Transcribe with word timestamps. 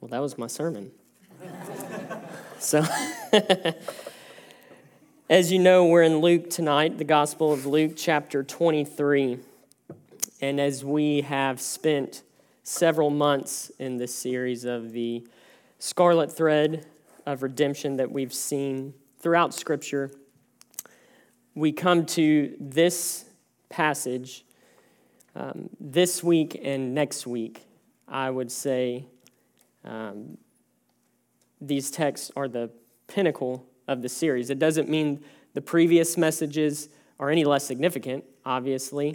Well, 0.00 0.10
that 0.10 0.22
was 0.22 0.38
my 0.38 0.46
sermon. 0.46 0.92
so, 2.60 2.84
as 5.30 5.50
you 5.50 5.58
know, 5.58 5.86
we're 5.86 6.04
in 6.04 6.18
Luke 6.18 6.50
tonight, 6.50 6.98
the 6.98 7.04
Gospel 7.04 7.52
of 7.52 7.66
Luke, 7.66 7.94
chapter 7.96 8.44
23. 8.44 9.40
And 10.40 10.60
as 10.60 10.84
we 10.84 11.22
have 11.22 11.60
spent 11.60 12.22
several 12.62 13.10
months 13.10 13.72
in 13.80 13.96
this 13.96 14.14
series 14.14 14.64
of 14.64 14.92
the 14.92 15.26
scarlet 15.80 16.30
thread 16.30 16.86
of 17.26 17.42
redemption 17.42 17.96
that 17.96 18.12
we've 18.12 18.32
seen 18.32 18.94
throughout 19.18 19.52
Scripture, 19.52 20.12
we 21.56 21.72
come 21.72 22.06
to 22.06 22.54
this 22.60 23.24
passage 23.68 24.44
um, 25.34 25.70
this 25.80 26.22
week 26.22 26.56
and 26.62 26.94
next 26.94 27.26
week. 27.26 27.64
I 28.06 28.30
would 28.30 28.52
say 28.52 29.06
um, 29.84 30.38
these 31.60 31.90
texts 31.90 32.30
are 32.36 32.48
the 32.48 32.70
pinnacle 33.06 33.66
of 33.86 34.02
the 34.02 34.08
series. 34.08 34.50
It 34.50 34.58
doesn't 34.58 34.88
mean 34.88 35.24
the 35.54 35.60
previous 35.60 36.16
messages 36.16 36.88
are 37.18 37.30
any 37.30 37.44
less 37.44 37.64
significant, 37.64 38.24
obviously, 38.44 39.14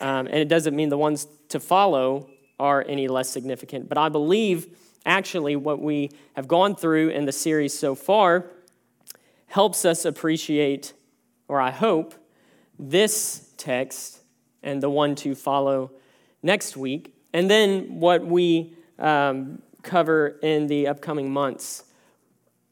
um, 0.00 0.26
and 0.26 0.36
it 0.36 0.48
doesn't 0.48 0.74
mean 0.74 0.88
the 0.88 0.98
ones 0.98 1.26
to 1.48 1.60
follow 1.60 2.30
are 2.58 2.84
any 2.88 3.08
less 3.08 3.28
significant. 3.28 3.88
But 3.88 3.98
I 3.98 4.08
believe 4.08 4.68
actually 5.04 5.56
what 5.56 5.80
we 5.80 6.10
have 6.34 6.48
gone 6.48 6.74
through 6.74 7.10
in 7.10 7.26
the 7.26 7.32
series 7.32 7.76
so 7.76 7.94
far 7.94 8.46
helps 9.46 9.84
us 9.84 10.04
appreciate, 10.04 10.94
or 11.48 11.60
I 11.60 11.70
hope, 11.70 12.14
this 12.78 13.52
text 13.56 14.20
and 14.62 14.82
the 14.82 14.90
one 14.90 15.14
to 15.16 15.34
follow 15.34 15.92
next 16.42 16.76
week. 16.76 17.14
And 17.32 17.50
then 17.50 18.00
what 18.00 18.24
we 18.24 18.74
um, 18.98 19.62
cover 19.84 20.38
in 20.42 20.66
the 20.66 20.88
upcoming 20.88 21.30
months, 21.30 21.84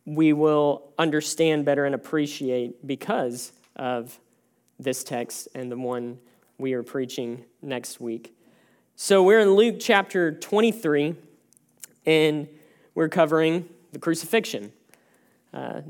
we 0.04 0.32
will 0.32 0.92
understand 0.98 1.64
better 1.64 1.84
and 1.84 1.94
appreciate 1.94 2.86
because 2.86 3.52
of 3.76 4.18
this 4.78 5.04
text 5.04 5.48
and 5.54 5.70
the 5.70 5.76
one 5.76 6.18
we 6.58 6.72
are 6.72 6.82
preaching 6.82 7.44
next 7.60 8.00
week. 8.00 8.34
So 8.96 9.22
we're 9.22 9.40
in 9.40 9.54
Luke 9.54 9.76
chapter 9.78 10.32
23, 10.32 11.14
and 12.04 12.48
we're 12.94 13.08
covering 13.08 13.68
the 13.92 13.98
crucifixion. 13.98 14.72
Uh, 15.52 15.82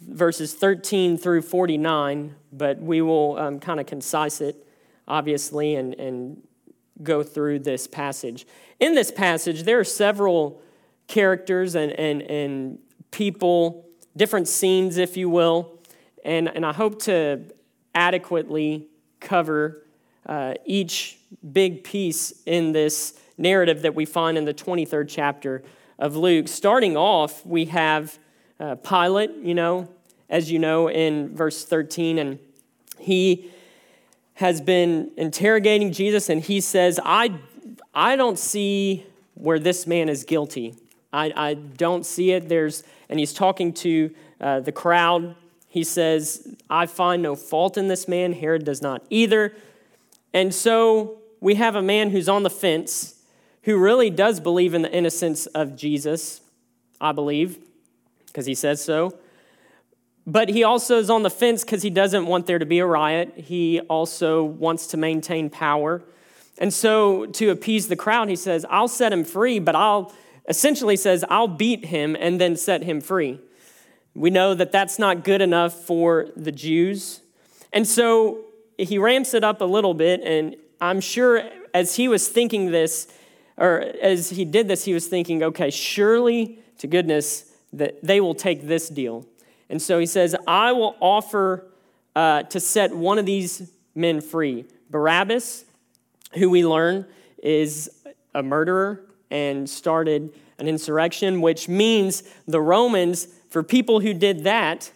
verses 0.00 0.54
13 0.54 1.18
through 1.18 1.42
49, 1.42 2.34
but 2.52 2.80
we 2.80 3.02
will 3.02 3.38
um, 3.38 3.60
kind 3.60 3.80
of 3.80 3.86
concise 3.86 4.40
it, 4.40 4.66
obviously, 5.06 5.74
and, 5.74 5.94
and 5.94 6.42
go 7.02 7.22
through 7.22 7.60
this 7.60 7.86
passage. 7.86 8.46
In 8.78 8.94
this 8.94 9.10
passage, 9.10 9.64
there 9.64 9.78
are 9.78 9.84
several 9.84 10.60
characters 11.06 11.74
and, 11.74 11.92
and, 11.92 12.22
and 12.22 12.78
people, 13.10 13.86
different 14.16 14.48
scenes, 14.48 14.96
if 14.96 15.16
you 15.16 15.28
will, 15.28 15.78
and, 16.24 16.48
and 16.48 16.64
I 16.64 16.72
hope 16.72 17.02
to 17.02 17.42
adequately 17.94 18.86
cover 19.18 19.82
uh, 20.26 20.54
each 20.64 21.18
big 21.52 21.84
piece 21.84 22.32
in 22.46 22.72
this 22.72 23.18
narrative 23.36 23.82
that 23.82 23.94
we 23.94 24.04
find 24.04 24.38
in 24.38 24.44
the 24.44 24.54
23rd 24.54 25.06
chapter 25.08 25.62
of 25.98 26.16
Luke. 26.16 26.48
Starting 26.48 26.96
off, 26.96 27.44
we 27.44 27.66
have 27.66 28.18
uh, 28.58 28.76
Pilate, 28.76 29.34
you 29.42 29.54
know, 29.54 29.88
as 30.28 30.50
you 30.50 30.58
know, 30.58 30.88
in 30.88 31.34
verse 31.34 31.64
13, 31.64 32.18
and 32.18 32.38
he 32.98 33.50
has 34.40 34.62
been 34.62 35.10
interrogating 35.18 35.92
Jesus, 35.92 36.30
and 36.30 36.40
he 36.42 36.62
says, 36.62 36.98
I, 37.04 37.34
I 37.94 38.16
don't 38.16 38.38
see 38.38 39.04
where 39.34 39.58
this 39.58 39.86
man 39.86 40.08
is 40.08 40.24
guilty. 40.24 40.74
I, 41.12 41.30
I 41.36 41.54
don't 41.54 42.06
see 42.06 42.30
it. 42.30 42.48
There's, 42.48 42.82
and 43.10 43.20
he's 43.20 43.34
talking 43.34 43.74
to 43.74 44.10
uh, 44.40 44.60
the 44.60 44.72
crowd. 44.72 45.36
He 45.68 45.84
says, 45.84 46.56
I 46.70 46.86
find 46.86 47.22
no 47.22 47.36
fault 47.36 47.76
in 47.76 47.88
this 47.88 48.08
man. 48.08 48.32
Herod 48.32 48.64
does 48.64 48.80
not 48.80 49.04
either. 49.10 49.52
And 50.32 50.54
so 50.54 51.18
we 51.40 51.56
have 51.56 51.76
a 51.76 51.82
man 51.82 52.08
who's 52.08 52.28
on 52.28 52.42
the 52.42 52.50
fence 52.50 53.16
who 53.64 53.76
really 53.76 54.08
does 54.08 54.40
believe 54.40 54.72
in 54.72 54.80
the 54.80 54.90
innocence 54.90 55.44
of 55.48 55.76
Jesus, 55.76 56.40
I 56.98 57.12
believe, 57.12 57.58
because 58.28 58.46
he 58.46 58.54
says 58.54 58.82
so. 58.82 59.18
But 60.30 60.48
he 60.48 60.62
also 60.62 60.98
is 60.98 61.10
on 61.10 61.24
the 61.24 61.30
fence 61.30 61.64
because 61.64 61.82
he 61.82 61.90
doesn't 61.90 62.24
want 62.24 62.46
there 62.46 62.60
to 62.60 62.66
be 62.66 62.78
a 62.78 62.86
riot. 62.86 63.34
He 63.36 63.80
also 63.80 64.44
wants 64.44 64.86
to 64.88 64.96
maintain 64.96 65.50
power. 65.50 66.02
And 66.58 66.72
so, 66.72 67.26
to 67.26 67.50
appease 67.50 67.88
the 67.88 67.96
crowd, 67.96 68.28
he 68.28 68.36
says, 68.36 68.64
I'll 68.70 68.86
set 68.86 69.12
him 69.12 69.24
free, 69.24 69.58
but 69.58 69.74
I'll 69.74 70.12
essentially 70.48 70.94
says, 70.94 71.24
I'll 71.28 71.48
beat 71.48 71.86
him 71.86 72.14
and 72.14 72.40
then 72.40 72.54
set 72.54 72.84
him 72.84 73.00
free. 73.00 73.40
We 74.14 74.30
know 74.30 74.54
that 74.54 74.70
that's 74.70 75.00
not 75.00 75.24
good 75.24 75.42
enough 75.42 75.72
for 75.72 76.28
the 76.36 76.52
Jews. 76.52 77.22
And 77.72 77.84
so, 77.84 78.44
he 78.78 78.98
ramps 78.98 79.34
it 79.34 79.42
up 79.42 79.60
a 79.60 79.64
little 79.64 79.94
bit, 79.94 80.20
and 80.22 80.54
I'm 80.80 81.00
sure 81.00 81.42
as 81.74 81.96
he 81.96 82.06
was 82.06 82.28
thinking 82.28 82.70
this, 82.70 83.08
or 83.56 83.80
as 84.00 84.30
he 84.30 84.44
did 84.44 84.68
this, 84.68 84.84
he 84.84 84.94
was 84.94 85.08
thinking, 85.08 85.42
okay, 85.42 85.70
surely 85.70 86.60
to 86.78 86.86
goodness 86.86 87.50
that 87.72 88.00
they 88.00 88.20
will 88.20 88.36
take 88.36 88.68
this 88.68 88.88
deal. 88.88 89.26
And 89.70 89.80
so 89.80 90.00
he 90.00 90.06
says, 90.06 90.34
I 90.46 90.72
will 90.72 90.96
offer 91.00 91.64
uh, 92.16 92.42
to 92.42 92.58
set 92.58 92.94
one 92.94 93.18
of 93.18 93.24
these 93.24 93.70
men 93.94 94.20
free. 94.20 94.66
Barabbas, 94.90 95.64
who 96.34 96.50
we 96.50 96.66
learn 96.66 97.06
is 97.42 97.88
a 98.34 98.42
murderer 98.42 99.00
and 99.30 99.70
started 99.70 100.34
an 100.58 100.66
insurrection, 100.66 101.40
which 101.40 101.68
means 101.68 102.24
the 102.46 102.60
Romans, 102.60 103.28
for 103.48 103.62
people 103.62 104.00
who 104.00 104.12
did 104.12 104.42
that, 104.44 104.90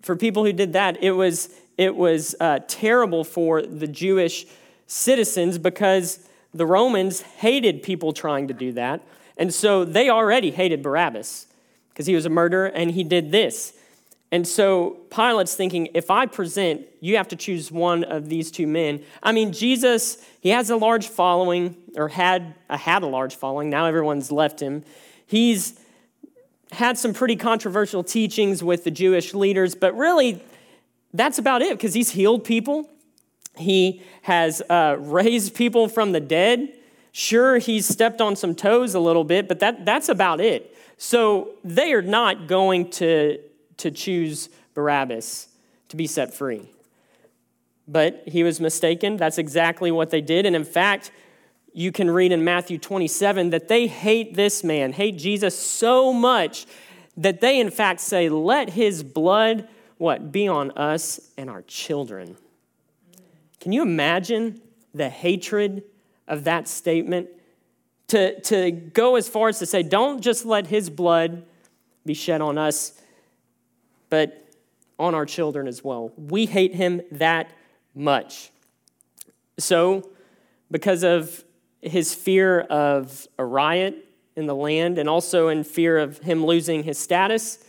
for 0.00 0.16
people 0.16 0.44
who 0.44 0.54
did 0.54 0.72
that, 0.72 1.02
it 1.02 1.12
was, 1.12 1.50
it 1.76 1.94
was 1.94 2.34
uh, 2.40 2.60
terrible 2.66 3.24
for 3.24 3.60
the 3.60 3.86
Jewish 3.86 4.46
citizens 4.86 5.58
because 5.58 6.26
the 6.54 6.64
Romans 6.64 7.20
hated 7.20 7.82
people 7.82 8.14
trying 8.14 8.48
to 8.48 8.54
do 8.54 8.72
that. 8.72 9.02
And 9.36 9.52
so 9.52 9.84
they 9.84 10.08
already 10.08 10.50
hated 10.50 10.82
Barabbas 10.82 11.46
because 11.96 12.04
he 12.04 12.14
was 12.14 12.26
a 12.26 12.30
murderer 12.30 12.66
and 12.66 12.90
he 12.90 13.02
did 13.02 13.32
this. 13.32 13.72
And 14.30 14.46
so 14.46 14.98
Pilate's 15.08 15.54
thinking, 15.54 15.88
if 15.94 16.10
I 16.10 16.26
present, 16.26 16.86
you 17.00 17.16
have 17.16 17.28
to 17.28 17.36
choose 17.36 17.72
one 17.72 18.04
of 18.04 18.28
these 18.28 18.50
two 18.50 18.66
men. 18.66 19.02
I 19.22 19.32
mean, 19.32 19.50
Jesus, 19.54 20.22
he 20.42 20.50
has 20.50 20.68
a 20.68 20.76
large 20.76 21.08
following, 21.08 21.74
or 21.94 22.08
had, 22.08 22.54
uh, 22.68 22.76
had 22.76 23.02
a 23.02 23.06
large 23.06 23.34
following. 23.34 23.70
Now 23.70 23.86
everyone's 23.86 24.30
left 24.30 24.60
him. 24.60 24.84
He's 25.26 25.80
had 26.70 26.98
some 26.98 27.14
pretty 27.14 27.36
controversial 27.36 28.04
teachings 28.04 28.62
with 28.62 28.84
the 28.84 28.90
Jewish 28.90 29.32
leaders, 29.32 29.74
but 29.74 29.96
really, 29.96 30.42
that's 31.14 31.38
about 31.38 31.62
it 31.62 31.70
because 31.70 31.94
he's 31.94 32.10
healed 32.10 32.44
people. 32.44 32.90
He 33.56 34.02
has 34.22 34.60
uh, 34.68 34.96
raised 34.98 35.54
people 35.54 35.88
from 35.88 36.12
the 36.12 36.20
dead. 36.20 36.76
Sure, 37.12 37.56
he's 37.56 37.88
stepped 37.88 38.20
on 38.20 38.36
some 38.36 38.54
toes 38.54 38.94
a 38.94 39.00
little 39.00 39.24
bit, 39.24 39.48
but 39.48 39.60
that, 39.60 39.86
that's 39.86 40.10
about 40.10 40.42
it. 40.42 40.75
So 40.96 41.50
they 41.62 41.92
are 41.92 42.02
not 42.02 42.46
going 42.46 42.90
to, 42.92 43.38
to 43.78 43.90
choose 43.90 44.48
Barabbas 44.74 45.48
to 45.88 45.96
be 45.96 46.06
set 46.06 46.34
free. 46.34 46.70
But 47.88 48.22
he 48.26 48.42
was 48.42 48.60
mistaken. 48.60 49.16
That's 49.16 49.38
exactly 49.38 49.90
what 49.90 50.10
they 50.10 50.20
did. 50.20 50.46
And 50.46 50.56
in 50.56 50.64
fact, 50.64 51.10
you 51.72 51.92
can 51.92 52.10
read 52.10 52.32
in 52.32 52.42
Matthew 52.42 52.78
27 52.78 53.50
that 53.50 53.68
they 53.68 53.86
hate 53.86 54.34
this 54.34 54.64
man, 54.64 54.92
hate 54.92 55.18
Jesus 55.18 55.58
so 55.58 56.12
much 56.12 56.66
that 57.18 57.40
they 57.40 57.60
in 57.60 57.70
fact 57.70 58.00
say, 58.00 58.28
"Let 58.28 58.70
his 58.70 59.02
blood 59.02 59.68
what 59.98 60.32
be 60.32 60.48
on 60.48 60.70
us 60.72 61.20
and 61.36 61.48
our 61.48 61.62
children." 61.62 62.36
Can 63.60 63.72
you 63.72 63.82
imagine 63.82 64.60
the 64.94 65.08
hatred 65.08 65.82
of 66.26 66.44
that 66.44 66.66
statement? 66.66 67.28
To, 68.08 68.40
to 68.42 68.70
go 68.70 69.16
as 69.16 69.28
far 69.28 69.48
as 69.48 69.58
to 69.58 69.66
say, 69.66 69.82
don't 69.82 70.20
just 70.20 70.44
let 70.44 70.66
his 70.66 70.90
blood 70.90 71.44
be 72.04 72.14
shed 72.14 72.40
on 72.40 72.56
us, 72.56 72.92
but 74.10 74.46
on 74.98 75.14
our 75.14 75.26
children 75.26 75.66
as 75.66 75.82
well. 75.82 76.12
We 76.16 76.46
hate 76.46 76.74
him 76.74 77.02
that 77.12 77.50
much. 77.94 78.50
So, 79.58 80.10
because 80.70 81.02
of 81.02 81.44
his 81.80 82.14
fear 82.14 82.60
of 82.60 83.26
a 83.38 83.44
riot 83.44 84.04
in 84.36 84.46
the 84.46 84.54
land 84.54 84.98
and 84.98 85.08
also 85.08 85.48
in 85.48 85.64
fear 85.64 85.98
of 85.98 86.18
him 86.18 86.44
losing 86.44 86.82
his 86.82 86.98
status, 86.98 87.64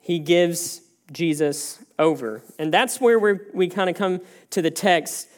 he 0.00 0.18
gives 0.18 0.80
Jesus 1.12 1.78
over. 1.98 2.42
And 2.58 2.72
that's 2.72 3.00
where 3.00 3.18
we 3.18 3.34
we 3.52 3.68
kind 3.68 3.88
of 3.88 3.96
come 3.96 4.20
to 4.50 4.62
the 4.62 4.70
text 4.70 5.28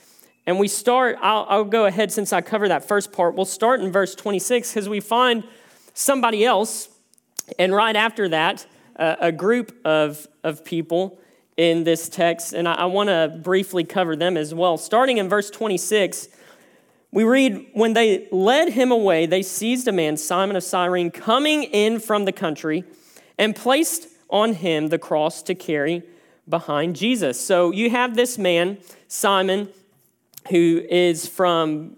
and 0.46 0.58
we 0.58 0.68
start, 0.68 1.16
I'll, 1.20 1.46
I'll 1.48 1.64
go 1.64 1.86
ahead 1.86 2.12
since 2.12 2.32
I 2.32 2.40
cover 2.40 2.68
that 2.68 2.86
first 2.86 3.12
part. 3.12 3.34
We'll 3.34 3.46
start 3.46 3.80
in 3.80 3.90
verse 3.90 4.14
26 4.14 4.70
because 4.70 4.88
we 4.88 5.00
find 5.00 5.44
somebody 5.94 6.44
else, 6.44 6.88
and 7.58 7.74
right 7.74 7.96
after 7.96 8.28
that, 8.28 8.66
uh, 8.96 9.16
a 9.20 9.32
group 9.32 9.74
of, 9.84 10.26
of 10.42 10.64
people 10.64 11.18
in 11.56 11.84
this 11.84 12.08
text, 12.08 12.52
and 12.52 12.68
I, 12.68 12.74
I 12.74 12.84
want 12.86 13.08
to 13.08 13.40
briefly 13.42 13.84
cover 13.84 14.16
them 14.16 14.36
as 14.36 14.54
well. 14.54 14.76
Starting 14.76 15.18
in 15.18 15.28
verse 15.28 15.50
26, 15.50 16.28
we 17.12 17.22
read, 17.22 17.68
when 17.74 17.92
they 17.92 18.28
led 18.32 18.72
him 18.72 18.90
away, 18.90 19.26
they 19.26 19.42
seized 19.42 19.86
a 19.86 19.92
man, 19.92 20.16
Simon 20.16 20.56
of 20.56 20.64
Cyrene, 20.64 21.12
coming 21.12 21.62
in 21.62 22.00
from 22.00 22.24
the 22.24 22.32
country, 22.32 22.82
and 23.38 23.54
placed 23.54 24.08
on 24.28 24.54
him 24.54 24.88
the 24.88 24.98
cross 24.98 25.42
to 25.44 25.54
carry 25.54 26.02
behind 26.48 26.96
Jesus. 26.96 27.40
So 27.40 27.70
you 27.70 27.90
have 27.90 28.16
this 28.16 28.36
man, 28.36 28.78
Simon, 29.06 29.68
who 30.50 30.82
is 30.88 31.26
from 31.26 31.96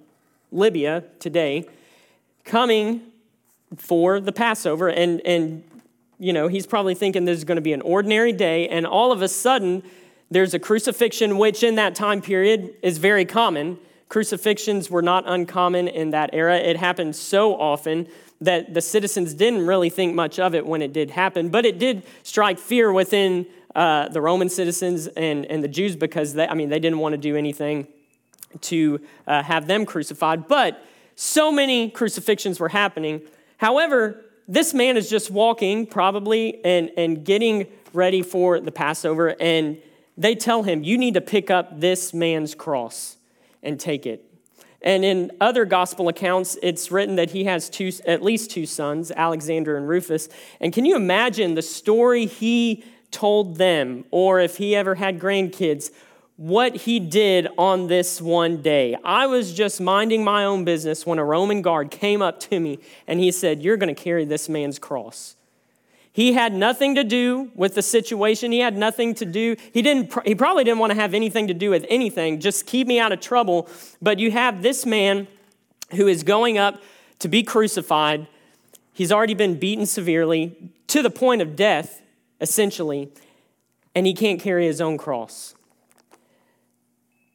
Libya 0.52 1.04
today, 1.18 1.66
coming 2.44 3.02
for 3.76 4.20
the 4.20 4.32
Passover, 4.32 4.88
and, 4.88 5.20
and 5.26 5.64
you 6.18 6.32
know, 6.32 6.48
he's 6.48 6.66
probably 6.66 6.94
thinking 6.94 7.24
this 7.24 7.38
is 7.38 7.44
going 7.44 7.56
to 7.56 7.62
be 7.62 7.72
an 7.72 7.82
ordinary 7.82 8.32
day, 8.32 8.68
and 8.68 8.86
all 8.86 9.12
of 9.12 9.22
a 9.22 9.28
sudden, 9.28 9.82
there's 10.30 10.54
a 10.54 10.58
crucifixion, 10.58 11.38
which 11.38 11.62
in 11.62 11.74
that 11.76 11.94
time 11.94 12.20
period 12.20 12.74
is 12.82 12.98
very 12.98 13.24
common. 13.24 13.78
Crucifixions 14.08 14.90
were 14.90 15.02
not 15.02 15.24
uncommon 15.26 15.88
in 15.88 16.10
that 16.10 16.30
era. 16.32 16.56
It 16.56 16.76
happened 16.76 17.14
so 17.16 17.54
often 17.58 18.08
that 18.40 18.74
the 18.74 18.80
citizens 18.80 19.34
didn't 19.34 19.66
really 19.66 19.90
think 19.90 20.14
much 20.14 20.38
of 20.38 20.54
it 20.54 20.66
when 20.66 20.82
it 20.82 20.92
did 20.92 21.10
happen, 21.10 21.48
but 21.48 21.64
it 21.64 21.78
did 21.78 22.02
strike 22.22 22.58
fear 22.58 22.92
within 22.92 23.46
uh, 23.74 24.08
the 24.08 24.20
Roman 24.20 24.48
citizens 24.48 25.06
and, 25.06 25.44
and 25.46 25.62
the 25.62 25.68
Jews 25.68 25.96
because 25.96 26.34
they, 26.34 26.46
I 26.46 26.54
mean, 26.54 26.68
they 26.68 26.78
didn't 26.78 26.98
want 26.98 27.12
to 27.12 27.18
do 27.18 27.36
anything 27.36 27.86
to 28.62 29.00
uh, 29.26 29.42
have 29.42 29.66
them 29.66 29.86
crucified. 29.86 30.48
But 30.48 30.82
so 31.14 31.50
many 31.50 31.90
crucifixions 31.90 32.60
were 32.60 32.68
happening. 32.68 33.22
However, 33.58 34.24
this 34.48 34.74
man 34.74 34.96
is 34.96 35.10
just 35.10 35.30
walking, 35.30 35.86
probably, 35.86 36.64
and, 36.64 36.90
and 36.96 37.24
getting 37.24 37.66
ready 37.92 38.22
for 38.22 38.60
the 38.60 38.70
Passover, 38.70 39.34
and 39.40 39.78
they 40.16 40.34
tell 40.34 40.62
him, 40.62 40.84
You 40.84 40.98
need 40.98 41.14
to 41.14 41.20
pick 41.20 41.50
up 41.50 41.80
this 41.80 42.14
man's 42.14 42.54
cross 42.54 43.16
and 43.62 43.80
take 43.80 44.06
it. 44.06 44.22
And 44.82 45.04
in 45.04 45.32
other 45.40 45.64
gospel 45.64 46.08
accounts, 46.08 46.56
it's 46.62 46.92
written 46.92 47.16
that 47.16 47.30
he 47.30 47.44
has 47.44 47.68
two, 47.68 47.90
at 48.06 48.22
least 48.22 48.50
two 48.50 48.66
sons, 48.66 49.10
Alexander 49.10 49.76
and 49.76 49.88
Rufus. 49.88 50.28
And 50.60 50.72
can 50.72 50.84
you 50.84 50.94
imagine 50.94 51.54
the 51.54 51.62
story 51.62 52.26
he 52.26 52.84
told 53.10 53.56
them, 53.56 54.04
or 54.10 54.38
if 54.38 54.58
he 54.58 54.76
ever 54.76 54.94
had 54.94 55.18
grandkids, 55.18 55.90
what 56.36 56.76
he 56.76 57.00
did 57.00 57.48
on 57.56 57.86
this 57.86 58.20
one 58.20 58.60
day? 58.60 58.96
I 59.02 59.26
was 59.26 59.54
just 59.54 59.80
minding 59.80 60.22
my 60.22 60.44
own 60.44 60.64
business 60.64 61.06
when 61.06 61.18
a 61.18 61.24
Roman 61.24 61.62
guard 61.62 61.90
came 61.90 62.20
up 62.20 62.40
to 62.40 62.60
me 62.60 62.78
and 63.06 63.20
he 63.20 63.32
said, 63.32 63.62
You're 63.62 63.76
going 63.76 63.94
to 63.94 64.00
carry 64.00 64.24
this 64.24 64.48
man's 64.48 64.78
cross. 64.78 65.36
He 66.12 66.32
had 66.32 66.54
nothing 66.54 66.94
to 66.94 67.04
do 67.04 67.50
with 67.54 67.74
the 67.74 67.82
situation. 67.82 68.50
He 68.50 68.60
had 68.60 68.74
nothing 68.74 69.14
to 69.16 69.26
do. 69.26 69.56
He 69.72 69.82
didn't 69.82 70.14
he 70.24 70.34
probably 70.34 70.64
didn't 70.64 70.78
want 70.78 70.92
to 70.92 70.98
have 70.98 71.12
anything 71.12 71.48
to 71.48 71.54
do 71.54 71.68
with 71.70 71.84
anything. 71.90 72.40
Just 72.40 72.66
keep 72.66 72.86
me 72.86 72.98
out 72.98 73.12
of 73.12 73.20
trouble. 73.20 73.68
But 74.00 74.18
you 74.18 74.30
have 74.30 74.62
this 74.62 74.86
man 74.86 75.28
who 75.92 76.06
is 76.06 76.22
going 76.22 76.58
up 76.58 76.80
to 77.18 77.28
be 77.28 77.42
crucified. 77.42 78.26
He's 78.92 79.12
already 79.12 79.34
been 79.34 79.58
beaten 79.58 79.84
severely 79.84 80.72
to 80.86 81.02
the 81.02 81.10
point 81.10 81.42
of 81.42 81.54
death, 81.54 82.00
essentially, 82.40 83.10
and 83.94 84.06
he 84.06 84.14
can't 84.14 84.40
carry 84.40 84.66
his 84.66 84.80
own 84.80 84.96
cross. 84.96 85.54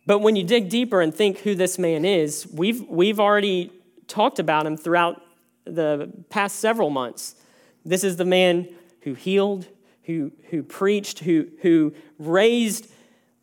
But 0.06 0.20
when 0.20 0.36
you 0.36 0.44
dig 0.44 0.70
deeper 0.70 1.02
and 1.02 1.14
think 1.14 1.40
who 1.40 1.56
this 1.56 1.78
man 1.78 2.06
is, 2.06 2.48
we've, 2.52 2.82
we've 2.88 3.20
already 3.20 3.72
talked 4.08 4.40
about 4.40 4.66
him 4.66 4.76
throughout 4.78 5.22
the 5.66 6.12
past 6.30 6.60
several 6.60 6.90
months. 6.90 7.36
This 7.86 8.04
is 8.04 8.18
the 8.18 8.26
man 8.26 8.68
who 9.02 9.14
healed, 9.14 9.68
who, 10.04 10.32
who 10.50 10.64
preached, 10.64 11.20
who, 11.20 11.48
who 11.62 11.94
raised 12.18 12.92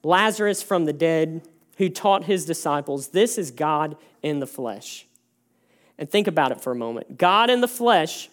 Lazarus 0.02 0.62
from 0.62 0.84
the 0.84 0.92
dead, 0.92 1.42
who 1.76 1.88
taught 1.88 2.24
his 2.24 2.44
disciples. 2.44 3.08
This 3.08 3.38
is 3.38 3.50
God 3.50 3.96
in 4.22 4.40
the 4.40 4.46
flesh. 4.46 5.06
And 5.96 6.10
think 6.10 6.26
about 6.26 6.52
it 6.52 6.60
for 6.60 6.72
a 6.72 6.76
moment. 6.76 7.18
God 7.18 7.50
in 7.50 7.60
the 7.60 7.68
flesh 7.68 8.28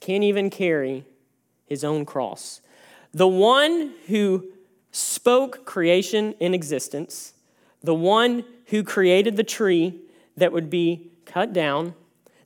can't 0.00 0.24
even 0.24 0.50
carry 0.50 1.04
his 1.66 1.84
own 1.84 2.04
cross. 2.04 2.60
The 3.12 3.28
one 3.28 3.92
who 4.06 4.44
spoke 4.98 5.64
creation 5.64 6.32
in 6.40 6.54
existence, 6.54 7.32
the 7.82 7.94
one 7.94 8.44
who 8.66 8.82
created 8.82 9.36
the 9.36 9.44
tree 9.44 10.00
that 10.36 10.52
would 10.52 10.68
be 10.68 11.10
cut 11.24 11.52
down, 11.52 11.94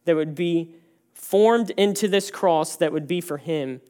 that 0.05 0.17
would 0.17 0.35
be 0.35 0.75
formed 1.15 1.71
into 1.71 2.09
this 2.09 2.31
cross 2.31 2.77
that 2.77 2.93
would 2.93 3.09
be 3.09 3.21
for 3.21 3.39
him, 3.39 3.81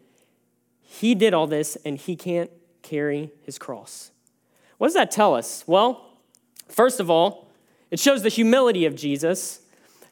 he 0.81 1.15
did 1.15 1.35
all 1.35 1.47
this 1.47 1.77
and 1.85 1.99
he 1.99 2.15
can't 2.15 2.51
carry 2.83 3.33
his 3.43 3.59
cross. 3.59 4.13
What 4.79 4.89
does 4.89 4.95
that 4.95 5.11
tell 5.11 5.35
us? 5.35 5.65
Well, 5.67 6.07
first 6.69 7.01
of 7.01 7.11
all, 7.11 7.49
it 7.91 7.99
shows 7.99 8.23
the 8.23 8.29
humility 8.29 8.87
of 8.87 8.95
Jesus 8.95 9.61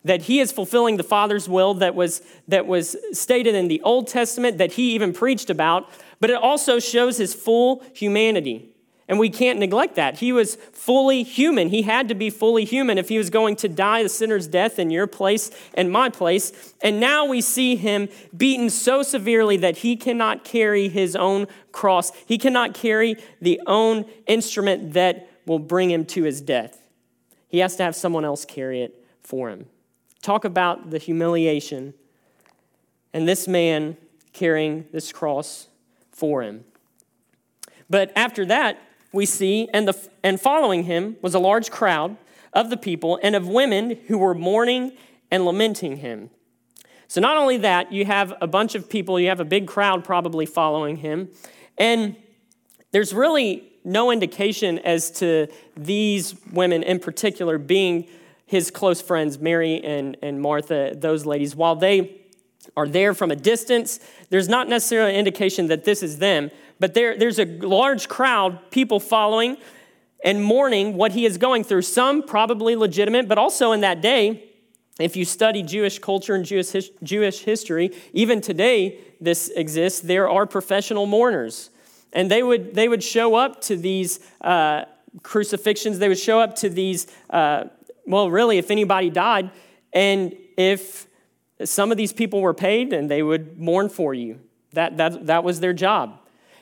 that 0.05 0.23
he 0.23 0.41
is 0.41 0.51
fulfilling 0.51 0.97
the 0.97 1.03
father's 1.03 1.49
will 1.49 1.75
that 1.75 1.95
was 1.95 2.23
that 2.49 2.67
was 2.67 2.97
stated 3.13 3.55
in 3.55 3.69
the 3.69 3.81
old 3.83 4.09
testament 4.09 4.59
that 4.59 4.73
he 4.73 4.95
even 4.95 5.13
preached 5.13 5.51
about 5.51 5.91
but 6.21 6.31
it 6.31 6.37
also 6.37 6.79
shows 6.79 7.17
his 7.17 7.35
full 7.35 7.83
humanity 7.95 8.71
and 9.11 9.19
we 9.19 9.29
can't 9.29 9.59
neglect 9.59 9.97
that. 9.97 10.21
He 10.21 10.31
was 10.31 10.55
fully 10.55 11.25
human. 11.25 11.71
He 11.71 11.83
had 11.83 12.07
to 12.11 12.15
be 12.15 12.31
fully 12.31 12.65
human 12.65 12.97
if 12.97 13.09
he 13.09 13.19
was 13.19 13.29
going 13.29 13.57
to 13.57 13.69
die 13.69 14.05
the 14.05 14.09
sinner's 14.09 14.47
death 14.47 14.79
in 14.79 14.89
your 14.89 15.09
place 15.09 15.51
and 15.75 15.91
my 15.91 16.11
place. 16.11 16.75
And 16.81 17.01
now 17.01 17.25
we 17.25 17.41
see 17.41 17.75
him 17.75 18.09
beaten 18.37 18.71
so 18.71 19.03
severely 19.03 19.57
that 19.57 19.79
he 19.79 19.97
cannot 19.97 20.45
carry 20.45 20.89
his 20.89 21.17
own 21.17 21.49
cross. 21.73 22.13
He 22.25 22.39
cannot 22.39 22.73
carry 22.73 23.17
the 23.43 23.61
own 23.67 24.05
instrument 24.29 24.93
that 24.93 25.29
will 25.45 25.59
bring 25.59 25.91
him 25.91 26.05
to 26.05 26.23
his 26.23 26.41
death. 26.41 26.81
He 27.49 27.59
has 27.59 27.75
to 27.77 27.83
have 27.83 27.97
someone 27.97 28.25
else 28.25 28.45
carry 28.45 28.81
it 28.81 29.05
for 29.25 29.51
him. 29.51 29.67
Talk 30.23 30.45
about 30.45 30.91
the 30.91 30.99
humiliation 30.99 31.95
and 33.13 33.27
this 33.27 33.49
man 33.49 33.97
carrying 34.33 34.87
this 34.93 35.11
cross 35.11 35.67
for 36.21 36.43
him. 36.43 36.65
But 37.89 38.13
after 38.15 38.45
that, 38.47 38.79
we 39.13 39.27
see, 39.27 39.69
and, 39.75 39.89
the, 39.89 40.09
and 40.23 40.41
following 40.41 40.85
him 40.85 41.17
was 41.23 41.35
a 41.35 41.41
large 41.41 41.71
crowd 41.71 42.17
of 42.53 42.71
the 42.71 42.77
people 42.77 43.19
and 43.23 43.35
of 43.35 43.49
women 43.49 43.99
who 44.07 44.19
were 44.19 44.35
mourning 44.35 44.93
and 45.31 45.45
lamenting 45.45 45.97
him. 45.97 46.31
So, 47.09 47.21
not 47.21 47.37
only 47.37 47.57
that, 47.57 47.93
you 47.93 48.05
have 48.05 48.35
a 48.41 48.47
bunch 48.47 48.77
of 48.77 48.89
people, 48.89 49.19
you 49.19 49.29
have 49.29 49.41
a 49.41 49.45
big 49.45 49.67
crowd 49.67 50.05
probably 50.05 50.47
following 50.47 50.99
him, 50.99 51.31
and 51.77 52.15
there's 52.93 53.13
really 53.13 53.65
no 53.83 54.13
indication 54.13 54.79
as 54.81 55.11
to 55.13 55.49
these 55.77 56.37
women 56.53 56.83
in 56.83 57.01
particular 57.01 57.59
being 57.59 58.07
his 58.47 58.71
close 58.71 59.01
friends, 59.01 59.39
Mary 59.39 59.83
and, 59.83 60.17
and 60.23 60.41
Martha, 60.41 60.93
those 60.95 61.25
ladies. 61.25 61.57
While 61.57 61.77
they 61.77 62.21
are 62.77 62.89
there 62.89 63.15
from 63.15 63.31
a 63.31 63.37
distance, 63.37 64.01
there's 64.29 64.49
not 64.49 64.69
necessarily 64.69 65.13
an 65.13 65.19
indication 65.19 65.69
that 65.69 65.85
this 65.85 66.03
is 66.03 66.19
them, 66.19 66.51
but 66.79 66.95
there, 66.95 67.17
there's 67.17 67.39
a 67.39 67.45
large 67.45 68.09
crowd, 68.09 68.71
people 68.71 69.01
following 69.01 69.57
and 70.25 70.43
mourning 70.43 70.95
what 70.95 71.13
he 71.13 71.25
is 71.25 71.39
going 71.39 71.65
through. 71.65 71.83
Some 71.83 72.23
probably 72.23 72.77
legitimate, 72.77 73.29
but 73.29 73.39
also 73.39 73.73
in 73.73 73.81
that 73.81 74.01
day, 74.01 74.45
if 74.99 75.17
you 75.17 75.25
study 75.25 75.63
Jewish 75.63 75.99
culture 75.99 76.35
and 76.35 76.45
Jewish, 76.45 76.91
Jewish 77.03 77.41
history, 77.41 77.91
even 78.13 78.41
today 78.41 78.99
this 79.21 79.49
exists, 79.49 80.01
there 80.01 80.29
are 80.29 80.47
professional 80.47 81.07
mourners. 81.07 81.71
And 82.13 82.31
they 82.31 82.43
would, 82.43 82.75
they 82.75 82.89
would 82.89 83.03
show 83.03 83.35
up 83.35 83.61
to 83.63 83.77
these 83.77 84.21
uh, 84.41 84.85
crucifixions, 85.23 85.99
they 85.99 86.09
would 86.09 86.19
show 86.19 86.41
up 86.41 86.57
to 86.57 86.69
these, 86.69 87.07
uh, 87.31 87.65
well, 88.07 88.31
really, 88.31 88.59
if 88.59 88.71
anybody 88.71 89.11
died, 89.11 89.51
and 89.93 90.37
if 90.57 91.07
some 91.65 91.91
of 91.91 91.97
these 91.97 92.13
people 92.13 92.41
were 92.41 92.55
paid 92.55 92.93
and 92.93 93.11
they 93.11 93.23
would 93.23 93.59
mourn 93.59 93.89
for 93.89 94.15
you. 94.15 94.41
That, 94.73 94.97
that, 94.99 95.27
that 95.27 95.45
was 95.45 95.61
their 95.61 95.73
job. 95.73 96.19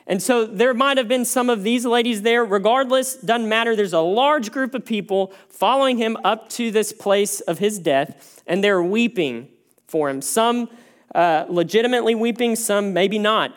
And 0.07 0.23
so 0.23 0.45
there 0.45 0.73
might 0.73 0.97
have 0.97 1.07
been 1.07 1.23
some 1.23 1.51
of 1.51 1.61
these 1.61 1.85
ladies 1.85 2.23
there. 2.23 2.43
Regardless, 2.43 3.15
doesn't 3.15 3.47
matter. 3.47 3.75
There's 3.75 3.93
a 3.93 3.99
large 3.99 4.51
group 4.51 4.73
of 4.73 4.83
people 4.83 5.31
following 5.49 5.97
him 5.97 6.17
up 6.23 6.49
to 6.49 6.71
this 6.71 6.91
place 6.91 7.41
of 7.41 7.59
his 7.59 7.77
death, 7.77 8.41
and 8.47 8.63
they're 8.63 8.81
weeping 8.81 9.49
for 9.87 10.09
him. 10.09 10.23
Some 10.23 10.69
uh, 11.13 11.45
legitimately 11.47 12.15
weeping, 12.15 12.55
some 12.55 12.91
maybe 12.91 13.19
not. 13.19 13.53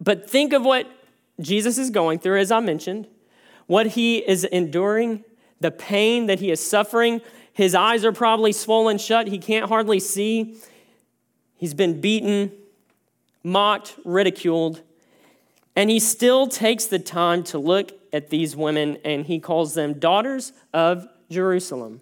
But 0.00 0.28
think 0.28 0.54
of 0.54 0.64
what 0.64 0.86
Jesus 1.38 1.76
is 1.76 1.90
going 1.90 2.18
through, 2.18 2.40
as 2.40 2.50
I 2.50 2.60
mentioned, 2.60 3.06
what 3.66 3.88
he 3.88 4.18
is 4.18 4.44
enduring, 4.44 5.22
the 5.60 5.70
pain 5.70 6.26
that 6.26 6.40
he 6.40 6.50
is 6.50 6.64
suffering. 6.64 7.20
His 7.52 7.74
eyes 7.74 8.04
are 8.04 8.12
probably 8.12 8.52
swollen 8.52 8.98
shut. 8.98 9.28
He 9.28 9.38
can't 9.38 9.68
hardly 9.68 10.00
see. 10.00 10.56
He's 11.56 11.74
been 11.74 12.00
beaten, 12.00 12.52
mocked, 13.44 13.96
ridiculed. 14.04 14.82
And 15.76 15.90
he 15.90 15.98
still 15.98 16.46
takes 16.46 16.86
the 16.86 16.98
time 16.98 17.44
to 17.44 17.58
look 17.58 17.92
at 18.12 18.30
these 18.30 18.54
women 18.56 18.98
and 19.04 19.26
he 19.26 19.38
calls 19.38 19.74
them 19.74 19.94
daughters 19.94 20.52
of 20.72 21.06
Jerusalem. 21.30 22.00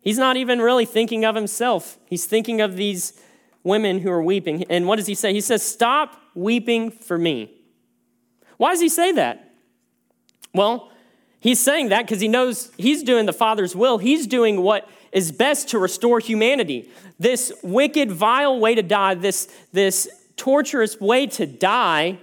He's 0.00 0.18
not 0.18 0.36
even 0.36 0.60
really 0.60 0.84
thinking 0.84 1.24
of 1.24 1.34
himself, 1.34 1.98
he's 2.04 2.26
thinking 2.26 2.60
of 2.60 2.76
these 2.76 3.20
women 3.62 4.00
who 4.00 4.10
are 4.10 4.22
weeping. 4.22 4.64
And 4.64 4.86
what 4.86 4.96
does 4.96 5.06
he 5.06 5.14
say? 5.14 5.32
He 5.32 5.40
says, 5.40 5.62
Stop 5.62 6.20
weeping 6.34 6.90
for 6.90 7.16
me. 7.16 7.50
Why 8.58 8.70
does 8.70 8.80
he 8.80 8.88
say 8.88 9.12
that? 9.12 9.54
Well, 10.52 10.90
He's 11.44 11.60
saying 11.60 11.90
that 11.90 12.06
because 12.06 12.22
he 12.22 12.28
knows 12.28 12.72
he's 12.78 13.02
doing 13.02 13.26
the 13.26 13.32
Father's 13.34 13.76
will. 13.76 13.98
He's 13.98 14.26
doing 14.26 14.62
what 14.62 14.88
is 15.12 15.30
best 15.30 15.68
to 15.68 15.78
restore 15.78 16.18
humanity. 16.18 16.90
This 17.18 17.52
wicked, 17.62 18.10
vile 18.10 18.58
way 18.58 18.74
to 18.74 18.82
die, 18.82 19.12
this, 19.12 19.54
this 19.70 20.08
torturous 20.38 20.98
way 20.98 21.26
to 21.26 21.44
die 21.44 22.16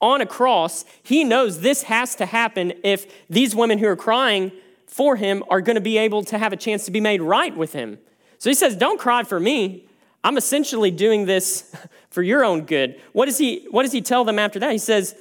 on 0.00 0.20
a 0.20 0.26
cross, 0.26 0.84
he 1.02 1.24
knows 1.24 1.62
this 1.62 1.82
has 1.82 2.14
to 2.14 2.26
happen 2.26 2.72
if 2.84 3.28
these 3.28 3.56
women 3.56 3.78
who 3.78 3.88
are 3.88 3.96
crying 3.96 4.52
for 4.86 5.16
him 5.16 5.42
are 5.50 5.60
going 5.60 5.74
to 5.74 5.80
be 5.80 5.98
able 5.98 6.22
to 6.26 6.38
have 6.38 6.52
a 6.52 6.56
chance 6.56 6.84
to 6.84 6.92
be 6.92 7.00
made 7.00 7.20
right 7.20 7.56
with 7.56 7.72
him. 7.72 7.98
So 8.38 8.48
he 8.50 8.54
says, 8.54 8.76
Don't 8.76 9.00
cry 9.00 9.24
for 9.24 9.40
me. 9.40 9.88
I'm 10.22 10.36
essentially 10.36 10.92
doing 10.92 11.26
this 11.26 11.74
for 12.10 12.22
your 12.22 12.44
own 12.44 12.66
good. 12.66 13.00
What 13.14 13.26
does 13.26 13.38
he, 13.38 13.66
what 13.72 13.82
does 13.82 13.90
he 13.90 14.00
tell 14.00 14.24
them 14.24 14.38
after 14.38 14.60
that? 14.60 14.70
He 14.70 14.78
says, 14.78 15.16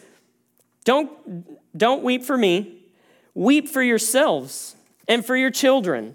don't, 0.85 1.09
don't 1.77 2.03
weep 2.03 2.23
for 2.23 2.37
me, 2.37 2.78
weep 3.39 3.69
for 3.69 3.81
yourselves 3.81 4.75
and 5.07 5.25
for 5.25 5.37
your 5.37 5.49
children. 5.49 6.13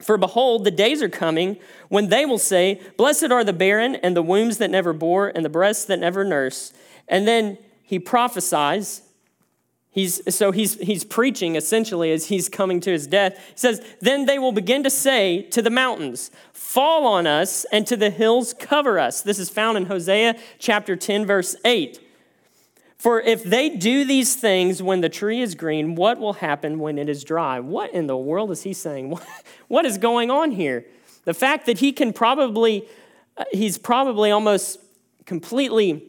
For 0.00 0.16
behold, 0.16 0.64
the 0.64 0.70
days 0.70 1.02
are 1.02 1.08
coming 1.08 1.58
when 1.88 2.10
they 2.10 2.24
will 2.24 2.38
say, 2.38 2.80
Blessed 2.96 3.32
are 3.32 3.42
the 3.42 3.52
barren 3.52 3.96
and 3.96 4.16
the 4.16 4.22
wombs 4.22 4.58
that 4.58 4.70
never 4.70 4.92
bore 4.92 5.28
and 5.34 5.44
the 5.44 5.48
breasts 5.48 5.84
that 5.86 5.98
never 5.98 6.24
nurse. 6.24 6.72
And 7.08 7.26
then 7.26 7.58
he 7.82 7.98
prophesies. 7.98 9.02
He's, 9.90 10.34
so 10.34 10.52
he's, 10.52 10.74
he's 10.80 11.04
preaching 11.04 11.56
essentially 11.56 12.12
as 12.12 12.26
he's 12.26 12.48
coming 12.48 12.80
to 12.80 12.90
his 12.90 13.08
death. 13.08 13.36
He 13.36 13.56
says, 13.56 13.84
Then 14.00 14.26
they 14.26 14.38
will 14.38 14.52
begin 14.52 14.84
to 14.84 14.90
say 14.90 15.42
to 15.50 15.60
the 15.62 15.70
mountains, 15.70 16.30
Fall 16.52 17.04
on 17.06 17.26
us, 17.26 17.64
and 17.72 17.86
to 17.88 17.96
the 17.96 18.10
hills, 18.10 18.54
cover 18.54 18.98
us. 19.00 19.22
This 19.22 19.40
is 19.40 19.50
found 19.50 19.76
in 19.76 19.86
Hosea 19.86 20.36
chapter 20.58 20.94
10, 20.94 21.26
verse 21.26 21.56
8. 21.64 22.03
For 23.04 23.20
if 23.20 23.44
they 23.44 23.68
do 23.68 24.06
these 24.06 24.34
things 24.34 24.82
when 24.82 25.02
the 25.02 25.10
tree 25.10 25.42
is 25.42 25.54
green, 25.54 25.94
what 25.94 26.18
will 26.18 26.32
happen 26.32 26.78
when 26.78 26.96
it 26.96 27.06
is 27.06 27.22
dry? 27.22 27.60
What 27.60 27.92
in 27.92 28.06
the 28.06 28.16
world 28.16 28.50
is 28.50 28.62
he 28.62 28.72
saying? 28.72 29.18
What 29.68 29.84
is 29.84 29.98
going 29.98 30.30
on 30.30 30.52
here? 30.52 30.86
The 31.26 31.34
fact 31.34 31.66
that 31.66 31.80
he 31.80 31.92
can 31.92 32.14
probably, 32.14 32.88
uh, 33.36 33.44
he's 33.52 33.76
probably 33.76 34.30
almost 34.30 34.78
completely 35.26 36.02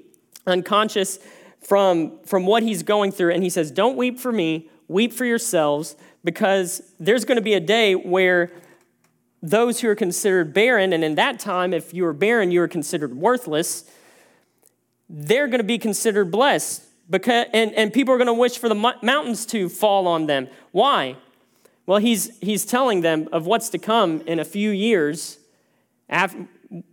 unconscious 0.48 1.20
from, 1.60 2.18
from 2.26 2.46
what 2.46 2.64
he's 2.64 2.82
going 2.82 3.12
through. 3.12 3.34
And 3.34 3.44
he 3.44 3.50
says, 3.50 3.72
Don't 3.72 3.98
weep 3.98 4.18
for 4.18 4.32
me, 4.32 4.70
weep 4.88 5.12
for 5.12 5.26
yourselves, 5.26 5.98
because 6.24 6.82
there's 6.98 7.26
going 7.26 7.36
to 7.36 7.42
be 7.42 7.56
a 7.56 7.60
day 7.60 7.96
where 7.96 8.54
those 9.42 9.82
who 9.82 9.90
are 9.90 9.96
considered 9.96 10.54
barren, 10.54 10.94
and 10.94 11.04
in 11.04 11.16
that 11.16 11.42
time, 11.42 11.74
if 11.74 11.94
you 11.94 12.04
were 12.04 12.14
barren, 12.14 12.52
you 12.52 12.62
were 12.62 12.70
considered 12.70 13.18
worthless, 13.18 13.84
they're 15.10 15.48
going 15.48 15.60
to 15.60 15.66
be 15.66 15.78
considered 15.78 16.32
blessed. 16.32 16.85
Because, 17.10 17.48
and, 17.54 17.74
and 17.74 17.94
people 17.94 18.14
are 18.14 18.18
going 18.18 18.28
to 18.28 18.34
wish 18.34 18.58
for 18.58 18.68
the 18.68 18.76
mountains 18.76 19.46
to 19.48 19.70
fall 19.70 20.08
on 20.08 20.26
them. 20.26 20.48
Why? 20.72 21.18
Well, 21.86 22.00
he's, 22.00 22.38
he's 22.40 22.66
telling 22.66 23.02
them 23.02 23.30
of 23.32 23.46
what's 23.46 23.70
to 23.70 23.78
come 23.78 24.22
in 24.22 24.40
a 24.40 24.46
few 24.46 24.72
years, 24.72 25.38
after, 26.10 26.48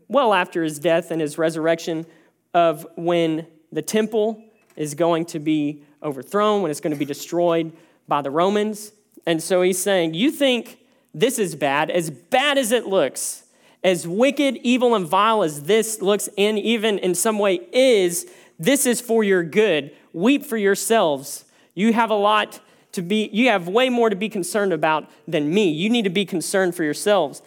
well 0.08 0.34
after 0.34 0.62
his 0.62 0.78
death 0.78 1.10
and 1.10 1.20
his 1.20 1.38
resurrection, 1.38 2.04
of 2.52 2.86
when 2.96 3.46
the 3.70 3.80
temple 3.80 4.44
is 4.76 4.94
going 4.94 5.24
to 5.26 5.38
be 5.38 5.82
overthrown, 6.02 6.62
when 6.62 6.70
it's 6.70 6.80
going 6.80 6.92
to 6.92 6.98
be 6.98 7.04
destroyed 7.04 7.72
by 8.06 8.20
the 8.20 8.30
Romans. 8.30 8.92
And 9.26 9.42
so 9.42 9.62
he's 9.62 9.82
saying, 9.82 10.14
You 10.14 10.30
think 10.30 10.78
this 11.14 11.38
is 11.38 11.54
bad, 11.54 11.90
as 11.90 12.10
bad 12.10 12.58
as 12.58 12.72
it 12.72 12.86
looks, 12.86 13.44
as 13.84 14.06
wicked, 14.06 14.58
evil, 14.62 14.94
and 14.94 15.06
vile 15.06 15.42
as 15.42 15.62
this 15.64 16.02
looks, 16.02 16.28
and 16.36 16.58
even 16.58 16.98
in 16.98 17.14
some 17.14 17.38
way 17.38 17.60
is, 17.72 18.30
this 18.58 18.86
is 18.86 19.00
for 19.00 19.24
your 19.24 19.42
good. 19.42 19.94
Weep 20.12 20.44
for 20.44 20.56
yourselves. 20.56 21.44
You 21.74 21.92
have 21.92 22.10
a 22.10 22.14
lot 22.14 22.60
to 22.92 23.02
be, 23.02 23.30
you 23.32 23.48
have 23.48 23.68
way 23.68 23.88
more 23.88 24.10
to 24.10 24.16
be 24.16 24.28
concerned 24.28 24.72
about 24.72 25.10
than 25.26 25.52
me. 25.52 25.70
You 25.70 25.88
need 25.88 26.02
to 26.02 26.10
be 26.10 26.24
concerned 26.24 26.74
for 26.74 26.84
yourselves. 26.84 27.42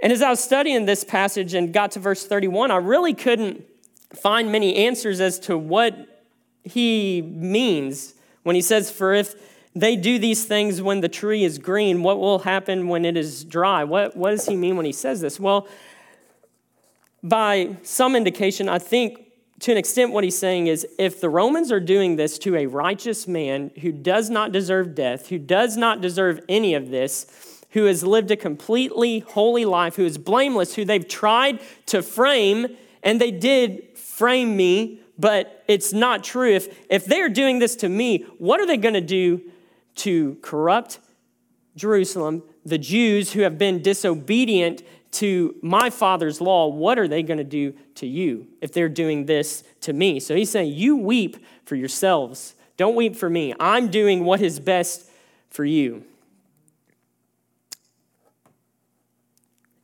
And 0.00 0.12
as 0.12 0.20
I 0.20 0.30
was 0.30 0.40
studying 0.40 0.84
this 0.84 1.04
passage 1.04 1.54
and 1.54 1.72
got 1.72 1.92
to 1.92 2.00
verse 2.00 2.26
31, 2.26 2.70
I 2.70 2.76
really 2.76 3.14
couldn't 3.14 3.64
find 4.14 4.52
many 4.52 4.76
answers 4.76 5.20
as 5.20 5.38
to 5.40 5.56
what 5.56 6.24
he 6.64 7.22
means 7.22 8.14
when 8.42 8.54
he 8.54 8.62
says, 8.62 8.90
For 8.90 9.14
if 9.14 9.34
they 9.74 9.96
do 9.96 10.18
these 10.18 10.44
things 10.44 10.82
when 10.82 11.00
the 11.00 11.08
tree 11.08 11.44
is 11.44 11.58
green, 11.58 12.02
what 12.02 12.18
will 12.18 12.40
happen 12.40 12.88
when 12.88 13.04
it 13.04 13.16
is 13.16 13.44
dry? 13.44 13.84
What, 13.84 14.16
what 14.16 14.30
does 14.30 14.46
he 14.46 14.56
mean 14.56 14.76
when 14.76 14.86
he 14.86 14.92
says 14.92 15.20
this? 15.20 15.40
Well, 15.40 15.66
by 17.22 17.76
some 17.82 18.14
indication, 18.14 18.68
I 18.68 18.78
think 18.78 19.25
to 19.60 19.72
an 19.72 19.78
extent 19.78 20.12
what 20.12 20.24
he's 20.24 20.38
saying 20.38 20.66
is 20.66 20.86
if 20.98 21.20
the 21.20 21.30
Romans 21.30 21.72
are 21.72 21.80
doing 21.80 22.16
this 22.16 22.38
to 22.40 22.56
a 22.56 22.66
righteous 22.66 23.26
man 23.26 23.70
who 23.80 23.90
does 23.90 24.28
not 24.28 24.52
deserve 24.52 24.94
death, 24.94 25.28
who 25.28 25.38
does 25.38 25.76
not 25.76 26.00
deserve 26.00 26.40
any 26.48 26.74
of 26.74 26.90
this, 26.90 27.62
who 27.70 27.84
has 27.84 28.02
lived 28.02 28.30
a 28.30 28.36
completely 28.36 29.20
holy 29.20 29.64
life, 29.64 29.96
who 29.96 30.04
is 30.04 30.18
blameless, 30.18 30.74
who 30.74 30.84
they've 30.84 31.08
tried 31.08 31.60
to 31.86 32.02
frame, 32.02 32.76
and 33.02 33.20
they 33.20 33.30
did 33.30 33.96
frame 33.96 34.56
me 34.56 35.00
but 35.18 35.64
it's 35.66 35.92
not 35.92 36.24
true. 36.24 36.54
If, 36.54 36.86
if 36.90 37.04
they're 37.06 37.28
doing 37.28 37.58
this 37.58 37.76
to 37.76 37.88
me, 37.88 38.26
what 38.38 38.60
are 38.60 38.66
they 38.66 38.76
going 38.76 38.94
to 38.94 39.00
do 39.00 39.40
to 39.96 40.36
corrupt 40.42 40.98
Jerusalem, 41.76 42.42
the 42.64 42.78
Jews 42.78 43.32
who 43.32 43.42
have 43.42 43.58
been 43.58 43.82
disobedient 43.82 44.82
to 45.12 45.54
my 45.62 45.88
father's 45.90 46.40
law? 46.40 46.68
What 46.68 46.98
are 46.98 47.08
they 47.08 47.22
going 47.22 47.38
to 47.38 47.44
do 47.44 47.74
to 47.96 48.06
you 48.06 48.48
if 48.60 48.72
they're 48.72 48.88
doing 48.88 49.26
this 49.26 49.62
to 49.82 49.92
me? 49.92 50.20
So 50.20 50.34
he's 50.34 50.50
saying, 50.50 50.74
You 50.74 50.96
weep 50.96 51.38
for 51.64 51.76
yourselves. 51.76 52.54
Don't 52.76 52.94
weep 52.94 53.16
for 53.16 53.30
me. 53.30 53.54
I'm 53.58 53.88
doing 53.88 54.24
what 54.24 54.42
is 54.42 54.60
best 54.60 55.08
for 55.48 55.64
you. 55.64 56.04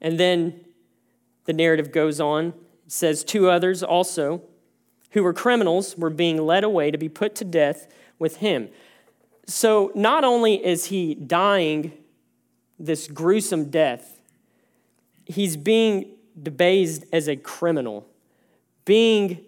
And 0.01 0.19
then 0.19 0.61
the 1.45 1.55
narrative 1.55 1.93
goes 1.93 2.21
on. 2.21 2.49
It 2.87 2.93
says, 2.93 3.25
Two 3.25 3.49
others 3.49 3.83
also 3.83 4.43
who 5.13 5.23
were 5.23 5.33
criminals 5.33 5.97
were 5.97 6.11
being 6.11 6.39
led 6.45 6.65
away 6.65 6.91
to 6.91 6.99
be 6.99 7.09
put 7.09 7.35
to 7.37 7.45
death 7.45 7.87
with 8.19 8.39
him. 8.39 8.69
So 9.53 9.93
not 9.95 10.25
only 10.25 10.65
is 10.65 10.87
he 10.87 11.15
dying 11.15 11.93
this 12.79 13.07
gruesome 13.07 13.69
death, 13.69 14.19
he's 15.27 15.59
being 15.59 16.07
debased 16.43 17.05
as 17.13 17.29
a 17.29 17.37
criminal, 17.37 18.07
being 18.87 19.45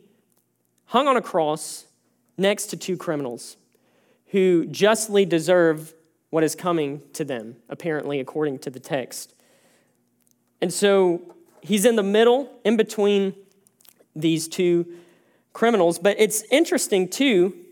hung 0.85 1.09
on 1.09 1.17
a 1.17 1.23
cross 1.23 1.87
next 2.37 2.67
to 2.67 2.77
two 2.77 2.99
criminals 2.99 3.57
who 4.27 4.67
justly 4.67 5.25
deserve 5.25 5.95
what 6.29 6.45
is 6.45 6.55
coming 6.55 7.01
to 7.15 7.25
them, 7.25 7.57
apparently, 7.71 8.21
according 8.21 8.59
to 8.59 8.69
the 8.69 8.81
text. 8.81 9.35
And 10.61 10.71
so 10.71 11.35
he's 11.63 11.87
in 11.87 11.97
the 11.97 12.03
middle, 12.03 12.51
in 12.63 12.77
between 12.77 13.35
these 14.15 14.49
two 14.49 14.87
criminals. 15.55 15.99
But 15.99 16.17
it's 16.19 16.43
interesting 16.51 17.09
too, 17.09 17.64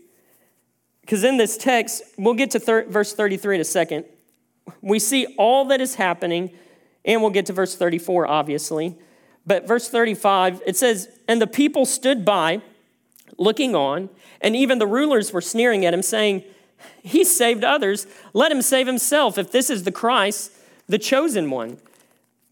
because 1.03 1.25
in 1.25 1.35
this 1.35 1.57
text, 1.57 2.01
we'll 2.17 2.33
get 2.33 2.51
to 2.51 2.59
thir- 2.59 2.85
verse 2.85 3.13
33 3.13 3.55
in 3.55 3.61
a 3.61 3.65
second. 3.65 4.05
We 4.81 4.99
see 4.99 5.27
all 5.37 5.65
that 5.65 5.81
is 5.81 5.95
happening, 5.95 6.51
and 7.03 7.21
we'll 7.21 7.31
get 7.31 7.45
to 7.47 7.53
verse 7.53 7.75
34, 7.75 8.25
obviously. 8.25 8.95
But 9.45 9.67
verse 9.67 9.89
35, 9.89 10.61
it 10.65 10.77
says, 10.77 11.09
And 11.27 11.41
the 11.41 11.47
people 11.47 11.85
stood 11.85 12.23
by, 12.23 12.61
looking 13.37 13.75
on, 13.75 14.09
and 14.39 14.55
even 14.55 14.79
the 14.79 14.87
rulers 14.87 15.33
were 15.33 15.41
sneering 15.41 15.85
at 15.85 15.93
him, 15.93 16.01
saying, 16.01 16.43
He 17.01 17.25
saved 17.25 17.65
others. 17.65 18.07
Let 18.31 18.51
him 18.51 18.61
save 18.61 18.87
himself 18.87 19.37
if 19.37 19.51
this 19.51 19.69
is 19.69 19.83
the 19.83 19.91
Christ, 19.91 20.53
the 20.87 20.97
chosen 20.97 21.51
one. 21.51 21.79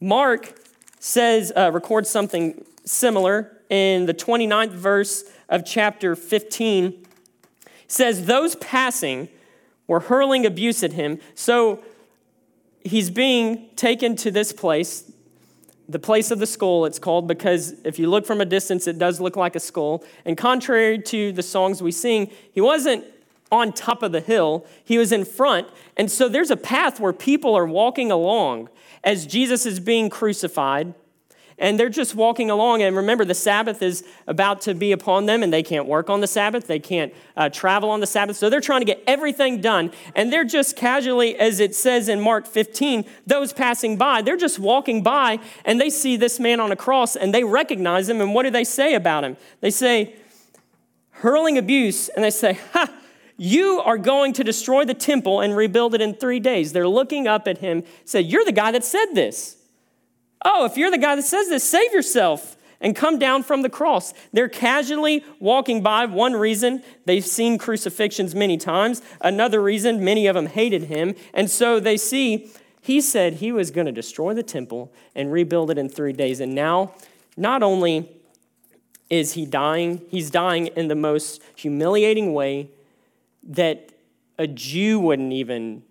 Mark 0.01 0.60
says, 1.00 1.53
uh, 1.55 1.72
records 1.72 2.10
something 2.10 2.65
similar 2.84 3.58
in 3.70 4.08
the 4.08 4.13
29th 4.13 4.72
verse 4.72 5.24
of 5.48 5.65
chapter 5.65 6.17
15 6.17 7.05
says 7.91 8.25
those 8.25 8.55
passing 8.55 9.27
were 9.88 10.00
hurling 10.00 10.45
abuse 10.45 10.83
at 10.83 10.93
him. 10.93 11.19
So 11.36 11.83
he's 12.83 13.10
being 13.10 13.69
taken 13.75 14.15
to 14.17 14.31
this 14.31 14.53
place 14.53 15.12
the 15.89 16.00
place 16.00 16.31
of 16.31 16.39
the 16.39 16.45
skull 16.45 16.86
it's 16.86 17.00
called 17.00 17.27
because 17.27 17.74
if 17.83 18.00
you 18.00 18.10
look 18.10 18.25
from 18.25 18.39
a 18.39 18.45
distance 18.45 18.88
it 18.88 18.98
does 18.98 19.19
look 19.19 19.36
like 19.36 19.57
a 19.57 19.60
skull. 19.60 20.05
And 20.24 20.38
contrary 20.38 21.00
to 21.00 21.33
the 21.33 21.43
songs 21.43 21.83
we 21.83 21.91
sing 21.91 22.31
he 22.53 22.62
wasn't 22.62 23.03
on 23.51 23.74
top 23.74 24.01
of 24.01 24.13
the 24.13 24.21
hill 24.21 24.65
he 24.86 24.98
was 24.98 25.12
in 25.12 25.25
front. 25.25 25.67
And 25.98 26.10
so 26.10 26.29
there's 26.29 26.50
a 26.50 26.55
path 26.55 27.01
where 27.01 27.12
people 27.12 27.55
are 27.55 27.65
walking 27.65 28.10
along 28.10 28.69
as 29.03 29.25
jesus 29.25 29.65
is 29.65 29.81
being 29.81 30.10
crucified 30.10 30.93
and 31.62 31.80
they're 31.80 31.89
just 31.89 32.15
walking 32.15 32.50
along. 32.50 32.82
And 32.82 32.96
remember, 32.96 33.24
the 33.24 33.36
Sabbath 33.36 33.84
is 33.84 34.03
about 34.27 34.62
to 34.62 34.74
be 34.74 34.91
upon 34.91 35.27
them, 35.27 35.44
and 35.44 35.53
they 35.53 35.62
can't 35.62 35.86
work 35.86 36.10
on 36.10 36.20
the 36.20 36.27
Sabbath. 36.27 36.65
They 36.65 36.80
can't 36.80 37.13
uh, 37.38 37.50
travel 37.50 37.91
on 37.91 38.00
the 38.00 38.08
Sabbath. 38.08 38.36
So 38.36 38.50
they're 38.50 38.60
trying 38.60 38.82
to 38.82 38.86
get 38.86 39.01
everything 39.06 39.62
done. 39.62 39.91
And 40.15 40.34
they're 40.34 40.44
just 40.44 40.75
casually, 40.75 41.39
as 41.39 41.60
it 41.60 41.75
says 41.75 42.10
in 42.10 42.20
Mark 42.20 42.48
15, 42.48 43.06
those 43.27 43.53
passing 43.53 43.96
by, 43.96 44.24
they're 44.24 44.36
just 44.36 44.58
walking 44.58 45.03
by, 45.03 45.39
and 45.63 45.80
they 45.80 45.91
see 45.91 46.18
this 46.18 46.39
man 46.39 46.60
on 46.60 46.72
a 46.72 46.75
cross, 46.75 47.15
and 47.15 47.32
they 47.32 47.44
recognize 47.44 48.10
him. 48.10 48.20
And 48.20 48.34
what 48.34 48.44
do 48.44 48.50
they 48.50 48.63
say 48.63 48.96
about 48.96 49.24
him? 49.24 49.38
They 49.62 49.72
say, 49.72 50.15
hurling 51.12 51.60
abuse, 51.60 52.10
and 52.10 52.25
they 52.25 52.32
say, 52.32 52.60
Ha! 52.74 52.91
You 53.38 53.82
are 53.86 53.98
going 53.98 54.34
to 54.34 54.44
destroy 54.44 54.86
the 54.86 54.94
temple 54.94 55.41
and 55.41 55.56
rebuild 55.56 55.96
it 55.96 56.01
in 56.01 56.13
three 56.13 56.39
days. 56.39 56.74
They're 56.74 56.88
looking 56.88 57.27
up 57.27 57.48
at 57.48 57.60
him, 57.60 57.84
said, 58.03 58.25
You're 58.25 58.46
the 58.46 58.51
guy 58.51 58.72
that 58.72 58.84
said 58.84 59.13
this. 59.13 59.58
Oh, 60.43 60.65
if 60.65 60.77
you're 60.77 60.91
the 60.91 60.98
guy 60.98 61.15
that 61.15 61.24
says 61.24 61.50
this, 61.50 61.63
save 61.63 61.93
yourself 61.93 62.57
and 62.79 62.95
come 62.95 63.19
down 63.19 63.43
from 63.43 63.62
the 63.62 63.69
cross. 63.69 64.13
They're 64.33 64.50
casually 64.50 65.24
walking 65.39 65.81
by. 65.83 66.05
One 66.07 66.33
reason, 66.33 66.81
they've 67.05 67.25
seen 67.25 67.57
crucifixions 67.57 68.33
many 68.33 68.57
times. 68.57 69.01
Another 69.21 69.62
reason, 69.62 70.03
many 70.03 70.27
of 70.27 70.36
them 70.36 70.48
hated 70.48 70.83
him. 70.83 71.15
And 71.33 71.50
so 71.50 71.79
they 71.79 71.95
see, 71.95 72.51
he 72.81 73.00
said 73.00 73.36
he 73.36 73.51
was 73.51 73.69
going 73.69 73.86
to 73.86 73.91
destroy 73.91 74.33
the 74.33 74.43
temple 74.43 74.91
and 75.15 75.31
rebuild 75.31 75.69
it 75.69 75.77
in 75.77 75.89
three 75.89 76.13
days. 76.13 76.39
And 76.39 76.55
now, 76.55 76.93
not 77.38 77.62
only 77.62 78.10
is 79.10 79.33
he 79.33 79.45
dying, 79.45 80.01
he's 80.10 80.31
dying 80.31 80.67
in 80.67 80.88
the 80.88 80.95
most 80.95 81.41
humiliating 81.55 82.33
way 82.33 82.69
that 83.43 83.91
a 84.39 84.48
Jew 84.48 85.00
wouldn't 85.00 85.33
even 85.33 85.83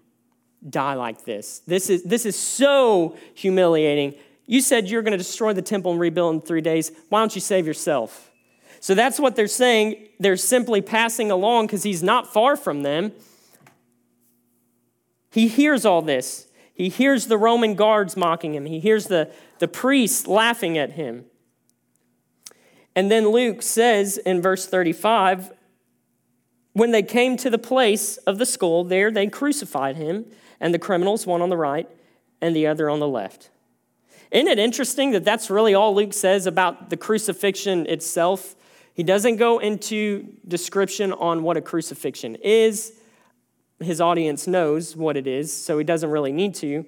die 0.68 0.94
like 0.94 1.24
this. 1.24 1.60
This 1.66 1.88
is, 1.88 2.02
this 2.02 2.26
is 2.26 2.36
so 2.36 3.16
humiliating 3.34 4.14
you 4.50 4.60
said 4.60 4.88
you're 4.88 5.02
going 5.02 5.12
to 5.12 5.16
destroy 5.16 5.52
the 5.52 5.62
temple 5.62 5.92
and 5.92 6.00
rebuild 6.00 6.34
in 6.34 6.40
three 6.40 6.60
days. 6.60 6.90
Why 7.08 7.20
don't 7.20 7.32
you 7.36 7.40
save 7.40 7.68
yourself? 7.68 8.32
So 8.80 8.96
that's 8.96 9.20
what 9.20 9.36
they're 9.36 9.46
saying. 9.46 10.08
They're 10.18 10.36
simply 10.36 10.80
passing 10.80 11.30
along 11.30 11.68
because 11.68 11.84
he's 11.84 12.02
not 12.02 12.32
far 12.32 12.56
from 12.56 12.82
them. 12.82 13.12
He 15.30 15.46
hears 15.46 15.86
all 15.86 16.02
this. 16.02 16.48
He 16.74 16.88
hears 16.88 17.26
the 17.26 17.38
Roman 17.38 17.76
guards 17.76 18.16
mocking 18.16 18.56
him. 18.56 18.66
He 18.66 18.80
hears 18.80 19.06
the, 19.06 19.30
the 19.60 19.68
priests 19.68 20.26
laughing 20.26 20.76
at 20.76 20.94
him. 20.94 21.26
And 22.96 23.08
then 23.08 23.28
Luke 23.28 23.62
says 23.62 24.18
in 24.18 24.42
verse 24.42 24.66
35 24.66 25.52
when 26.72 26.90
they 26.90 27.04
came 27.04 27.36
to 27.36 27.50
the 27.50 27.58
place 27.58 28.16
of 28.16 28.38
the 28.38 28.46
skull, 28.46 28.82
there 28.82 29.12
they 29.12 29.28
crucified 29.28 29.94
him, 29.94 30.24
and 30.58 30.74
the 30.74 30.78
criminals, 30.80 31.24
one 31.24 31.40
on 31.40 31.50
the 31.50 31.56
right 31.56 31.88
and 32.40 32.56
the 32.56 32.66
other 32.66 32.90
on 32.90 32.98
the 32.98 33.06
left. 33.06 33.50
Isn't 34.30 34.46
it 34.46 34.58
interesting 34.58 35.10
that 35.12 35.24
that's 35.24 35.50
really 35.50 35.74
all 35.74 35.94
Luke 35.94 36.12
says 36.12 36.46
about 36.46 36.90
the 36.90 36.96
crucifixion 36.96 37.86
itself? 37.86 38.54
He 38.94 39.02
doesn't 39.02 39.36
go 39.36 39.58
into 39.58 40.28
description 40.46 41.12
on 41.12 41.42
what 41.42 41.56
a 41.56 41.60
crucifixion 41.60 42.36
is. 42.36 42.92
His 43.80 44.00
audience 44.00 44.46
knows 44.46 44.94
what 44.94 45.16
it 45.16 45.26
is, 45.26 45.52
so 45.52 45.78
he 45.78 45.84
doesn't 45.84 46.10
really 46.10 46.32
need 46.32 46.54
to. 46.56 46.84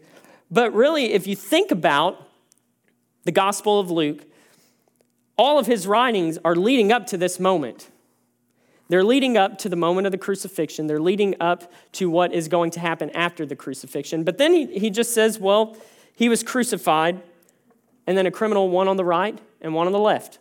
But 0.51 0.73
really, 0.73 1.15
if 1.15 1.27
you 1.27 1.35
think 1.35 1.71
about 1.71 2.29
the 3.25 3.33
Gospel 3.33 3.81
of 3.81 3.91
Luke, 3.91 4.25
all 5.37 5.59
of 5.59 5.67
his 5.67 5.87
writings 5.87 6.39
are 6.45 6.55
leading 6.55 6.93
up 6.93 7.07
to 7.09 7.17
this 7.17 7.41
moment. 7.41 7.89
They're 8.89 9.05
leading 9.05 9.39
up 9.39 9.59
to 9.59 9.69
the 9.69 9.77
moment 9.77 10.07
of 10.07 10.13
the 10.13 10.19
crucifixion. 10.19 10.87
They're 10.87 11.01
leading 11.01 11.35
up 11.41 11.73
to 11.93 12.11
what 12.11 12.33
is 12.33 12.47
going 12.49 12.73
to 12.73 12.81
happen 12.81 13.11
after 13.11 13.47
the 13.47 13.57
crucifixion. 13.57 14.23
But 14.23 14.39
then 14.39 14.53
he, 14.53 14.79
he 14.79 14.91
just 14.91 15.15
says, 15.15 15.41
well, 15.41 15.77
he 16.15 16.29
was 16.29 16.43
crucified 16.43 17.23
and 18.07 18.17
then 18.17 18.27
a 18.27 18.31
criminal 18.31 18.69
one 18.69 18.89
on 18.89 18.97
the 18.97 19.05
right 19.05 19.39
and 19.61 19.75
one 19.75 19.87
on 19.87 19.93
the 19.93 19.99
left. 19.99 20.39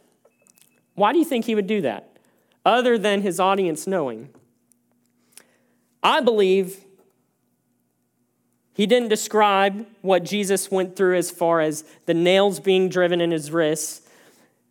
Why 0.96 1.13
do 1.13 1.20
you 1.20 1.25
think 1.25 1.46
he 1.46 1.56
would 1.56 1.68
do 1.68 1.82
that? 1.82 2.18
Other 2.65 2.98
than 2.98 3.22
his 3.22 3.39
audience 3.39 3.88
knowing. 3.88 4.30
I 6.03 6.22
believe 6.22 6.84
he 8.74 8.86
didn't 8.86 9.10
describe 9.10 9.86
what 10.01 10.24
Jesus 10.24 10.72
went 10.72 10.96
through 10.96 11.18
as 11.18 11.30
far 11.30 11.62
as 11.62 11.84
the 12.06 12.13
nails 12.13 12.60
being 12.60 12.89
driven 12.89 13.22
in 13.22 13.32
his 13.32 13.51
wrists, 13.51 14.01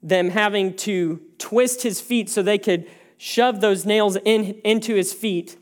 them 0.02 0.30
having 0.30 0.74
to 0.78 1.20
twist 1.38 1.82
his 1.82 2.00
feet 2.00 2.28
so 2.28 2.42
they 2.42 2.58
could 2.58 2.88
shove 3.16 3.60
those 3.60 3.84
nails 3.84 4.16
in, 4.24 4.60
into 4.64 4.94
his 4.94 5.12
feet 5.12 5.56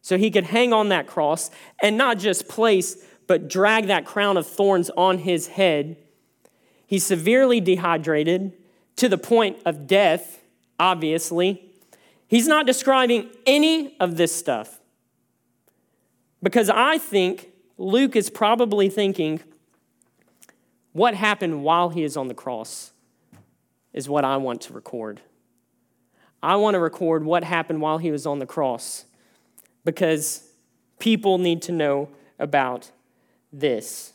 so 0.00 0.18
he 0.18 0.30
could 0.30 0.44
hang 0.44 0.72
on 0.72 0.88
that 0.88 1.06
cross 1.06 1.50
and 1.82 1.96
not 1.96 2.18
just 2.18 2.48
place, 2.48 3.04
but 3.26 3.48
drag 3.48 3.86
that 3.86 4.04
crown 4.04 4.36
of 4.36 4.46
thorns 4.46 4.90
on 4.96 5.18
his 5.18 5.48
head 5.48 5.96
He's 6.94 7.04
severely 7.04 7.60
dehydrated 7.60 8.52
to 8.94 9.08
the 9.08 9.18
point 9.18 9.56
of 9.64 9.88
death, 9.88 10.40
obviously. 10.78 11.72
He's 12.28 12.46
not 12.46 12.66
describing 12.66 13.30
any 13.46 13.98
of 13.98 14.16
this 14.16 14.32
stuff 14.32 14.78
because 16.40 16.70
I 16.70 16.98
think 16.98 17.48
Luke 17.78 18.14
is 18.14 18.30
probably 18.30 18.88
thinking, 18.88 19.40
what 20.92 21.16
happened 21.16 21.64
while 21.64 21.88
he 21.88 22.04
is 22.04 22.16
on 22.16 22.28
the 22.28 22.34
cross 22.34 22.92
is 23.92 24.08
what 24.08 24.24
I 24.24 24.36
want 24.36 24.60
to 24.60 24.72
record. 24.72 25.20
I 26.44 26.54
want 26.54 26.74
to 26.74 26.78
record 26.78 27.24
what 27.24 27.42
happened 27.42 27.80
while 27.80 27.98
he 27.98 28.12
was 28.12 28.24
on 28.24 28.38
the 28.38 28.46
cross 28.46 29.04
because 29.84 30.48
people 31.00 31.38
need 31.38 31.60
to 31.62 31.72
know 31.72 32.08
about 32.38 32.92
this. 33.52 34.13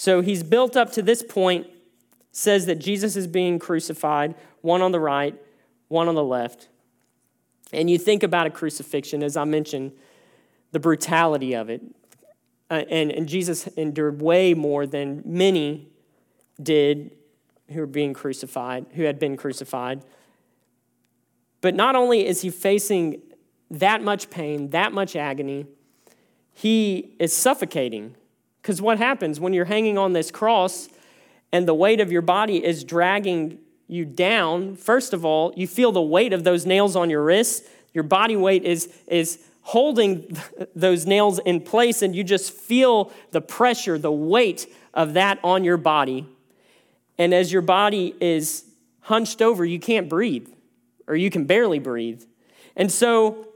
So 0.00 0.22
he's 0.22 0.42
built 0.42 0.78
up 0.78 0.90
to 0.92 1.02
this 1.02 1.22
point, 1.22 1.66
says 2.32 2.64
that 2.64 2.76
Jesus 2.76 3.16
is 3.16 3.26
being 3.26 3.58
crucified, 3.58 4.34
one 4.62 4.80
on 4.80 4.92
the 4.92 4.98
right, 4.98 5.38
one 5.88 6.08
on 6.08 6.14
the 6.14 6.24
left. 6.24 6.68
And 7.70 7.90
you 7.90 7.98
think 7.98 8.22
about 8.22 8.46
a 8.46 8.50
crucifixion, 8.50 9.22
as 9.22 9.36
I 9.36 9.44
mentioned, 9.44 9.92
the 10.72 10.80
brutality 10.80 11.52
of 11.52 11.68
it. 11.68 11.82
Uh, 12.70 12.84
and, 12.88 13.12
and 13.12 13.28
Jesus 13.28 13.66
endured 13.76 14.22
way 14.22 14.54
more 14.54 14.86
than 14.86 15.20
many 15.26 15.90
did 16.62 17.10
who 17.68 17.80
were 17.80 17.86
being 17.86 18.14
crucified, 18.14 18.86
who 18.94 19.02
had 19.02 19.18
been 19.18 19.36
crucified. 19.36 20.02
But 21.60 21.74
not 21.74 21.94
only 21.94 22.26
is 22.26 22.40
he 22.40 22.48
facing 22.48 23.20
that 23.70 24.02
much 24.02 24.30
pain, 24.30 24.70
that 24.70 24.94
much 24.94 25.14
agony, 25.14 25.66
he 26.54 27.16
is 27.18 27.36
suffocating. 27.36 28.14
Because 28.60 28.82
what 28.82 28.98
happens 28.98 29.40
when 29.40 29.52
you're 29.52 29.64
hanging 29.64 29.98
on 29.98 30.12
this 30.12 30.30
cross 30.30 30.88
and 31.52 31.66
the 31.66 31.74
weight 31.74 32.00
of 32.00 32.12
your 32.12 32.22
body 32.22 32.64
is 32.64 32.84
dragging 32.84 33.58
you 33.88 34.04
down? 34.04 34.76
First 34.76 35.12
of 35.12 35.24
all, 35.24 35.52
you 35.56 35.66
feel 35.66 35.92
the 35.92 36.02
weight 36.02 36.32
of 36.32 36.44
those 36.44 36.66
nails 36.66 36.96
on 36.96 37.10
your 37.10 37.22
wrists. 37.22 37.68
Your 37.92 38.04
body 38.04 38.36
weight 38.36 38.64
is, 38.64 38.92
is 39.06 39.42
holding 39.62 40.36
those 40.74 41.06
nails 41.06 41.38
in 41.40 41.60
place, 41.60 42.02
and 42.02 42.14
you 42.14 42.24
just 42.24 42.52
feel 42.52 43.12
the 43.30 43.40
pressure, 43.40 43.98
the 43.98 44.12
weight 44.12 44.66
of 44.92 45.14
that 45.14 45.38
on 45.42 45.64
your 45.64 45.76
body. 45.76 46.26
And 47.18 47.34
as 47.34 47.52
your 47.52 47.62
body 47.62 48.14
is 48.20 48.64
hunched 49.02 49.42
over, 49.42 49.64
you 49.64 49.78
can't 49.78 50.08
breathe, 50.08 50.48
or 51.06 51.16
you 51.16 51.30
can 51.30 51.44
barely 51.44 51.78
breathe. 51.78 52.24
And 52.76 52.90
so, 52.90 53.46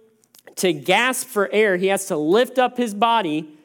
to 0.56 0.72
gasp 0.72 1.26
for 1.26 1.50
air, 1.52 1.76
he 1.76 1.88
has 1.88 2.06
to 2.06 2.16
lift 2.16 2.58
up 2.58 2.76
his 2.76 2.94
body 2.94 3.58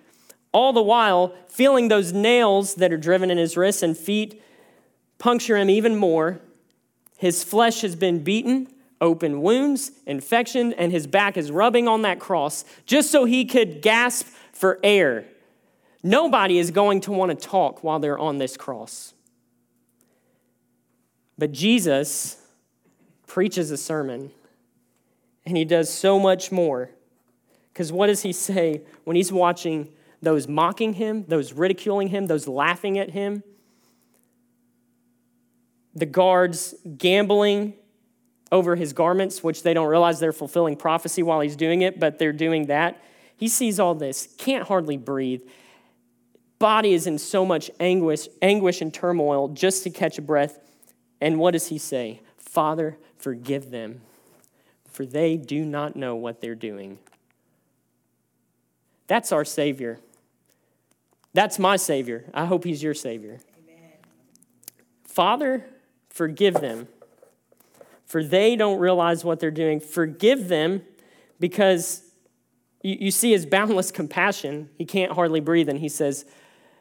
all 0.51 0.73
the 0.73 0.81
while 0.81 1.35
feeling 1.47 1.87
those 1.87 2.13
nails 2.13 2.75
that 2.75 2.91
are 2.91 2.97
driven 2.97 3.29
in 3.29 3.37
his 3.37 3.55
wrists 3.55 3.83
and 3.83 3.97
feet 3.97 4.41
puncture 5.17 5.57
him 5.57 5.69
even 5.69 5.95
more. 5.95 6.39
His 7.17 7.43
flesh 7.43 7.81
has 7.81 7.95
been 7.95 8.23
beaten, 8.23 8.67
open 9.01 9.41
wounds, 9.41 9.91
infection, 10.05 10.73
and 10.73 10.91
his 10.91 11.05
back 11.05 11.37
is 11.37 11.51
rubbing 11.51 11.87
on 11.87 12.01
that 12.03 12.19
cross 12.19 12.65
just 12.85 13.11
so 13.11 13.25
he 13.25 13.45
could 13.45 13.81
gasp 13.81 14.27
for 14.53 14.79
air. 14.83 15.25
Nobody 16.01 16.57
is 16.57 16.71
going 16.71 17.01
to 17.01 17.11
want 17.11 17.29
to 17.29 17.47
talk 17.47 17.83
while 17.83 17.99
they're 17.99 18.17
on 18.17 18.37
this 18.37 18.55
cross. 18.55 19.13
But 21.37 21.51
Jesus 21.51 22.37
preaches 23.27 23.71
a 23.71 23.77
sermon, 23.77 24.31
and 25.45 25.55
he 25.55 25.65
does 25.65 25.93
so 25.93 26.19
much 26.19 26.51
more. 26.51 26.89
Because 27.71 27.91
what 27.91 28.07
does 28.07 28.23
he 28.23 28.33
say 28.33 28.81
when 29.03 29.15
he's 29.15 29.31
watching 29.31 29.89
those 30.21 30.47
mocking 30.47 30.93
him, 30.93 31.25
those 31.27 31.53
ridiculing 31.53 32.09
him, 32.09 32.27
those 32.27 32.47
laughing 32.47 32.97
at 32.97 33.11
him, 33.11 33.43
the 35.95 36.05
guards 36.05 36.75
gambling 36.97 37.73
over 38.51 38.75
his 38.75 38.93
garments, 38.93 39.43
which 39.43 39.63
they 39.63 39.73
don't 39.73 39.87
realize 39.87 40.19
they're 40.19 40.33
fulfilling 40.33 40.75
prophecy 40.75 41.23
while 41.23 41.39
he's 41.39 41.55
doing 41.55 41.81
it, 41.81 41.99
but 41.99 42.19
they're 42.19 42.33
doing 42.33 42.67
that. 42.67 43.01
He 43.35 43.47
sees 43.47 43.79
all 43.79 43.95
this, 43.95 44.27
can't 44.37 44.67
hardly 44.67 44.97
breathe. 44.97 45.41
Body 46.57 46.93
is 46.93 47.07
in 47.07 47.17
so 47.17 47.45
much 47.45 47.71
anguish, 47.79 48.27
anguish 48.41 48.81
and 48.81 48.93
turmoil 48.93 49.47
just 49.49 49.83
to 49.83 49.89
catch 49.89 50.17
a 50.17 50.21
breath. 50.21 50.59
And 51.21 51.39
what 51.39 51.51
does 51.51 51.67
he 51.67 51.77
say? 51.77 52.21
Father, 52.37 52.97
forgive 53.17 53.71
them, 53.71 54.01
for 54.89 55.05
they 55.05 55.37
do 55.37 55.63
not 55.63 55.95
know 55.95 56.15
what 56.15 56.41
they're 56.41 56.55
doing. 56.55 56.97
That's 59.07 59.31
our 59.31 59.45
Savior. 59.45 59.99
That's 61.33 61.59
my 61.59 61.75
Savior. 61.75 62.29
I 62.33 62.45
hope 62.45 62.63
He's 62.63 62.81
your 62.81 62.93
Savior. 62.93 63.39
Amen. 63.63 63.91
Father, 65.03 65.65
forgive 66.09 66.55
them, 66.55 66.87
for 68.05 68.23
they 68.23 68.55
don't 68.55 68.79
realize 68.79 69.23
what 69.23 69.39
they're 69.39 69.51
doing. 69.51 69.79
Forgive 69.79 70.47
them 70.47 70.81
because 71.39 72.03
you, 72.81 72.97
you 72.99 73.11
see 73.11 73.31
His 73.31 73.45
boundless 73.45 73.91
compassion. 73.91 74.69
He 74.77 74.85
can't 74.85 75.11
hardly 75.11 75.39
breathe, 75.39 75.69
and 75.69 75.79
He 75.79 75.89
says, 75.89 76.25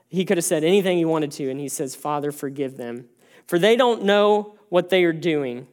He 0.08 0.24
could 0.24 0.38
have 0.38 0.44
said 0.44 0.64
anything 0.64 0.98
He 0.98 1.04
wanted 1.04 1.32
to, 1.32 1.50
and 1.50 1.60
He 1.60 1.68
says, 1.68 1.94
Father, 1.94 2.32
forgive 2.32 2.76
them, 2.76 3.06
for 3.46 3.58
they 3.58 3.76
don't 3.76 4.04
know 4.04 4.56
what 4.70 4.90
they 4.90 5.04
are 5.04 5.12
doing. 5.12 5.66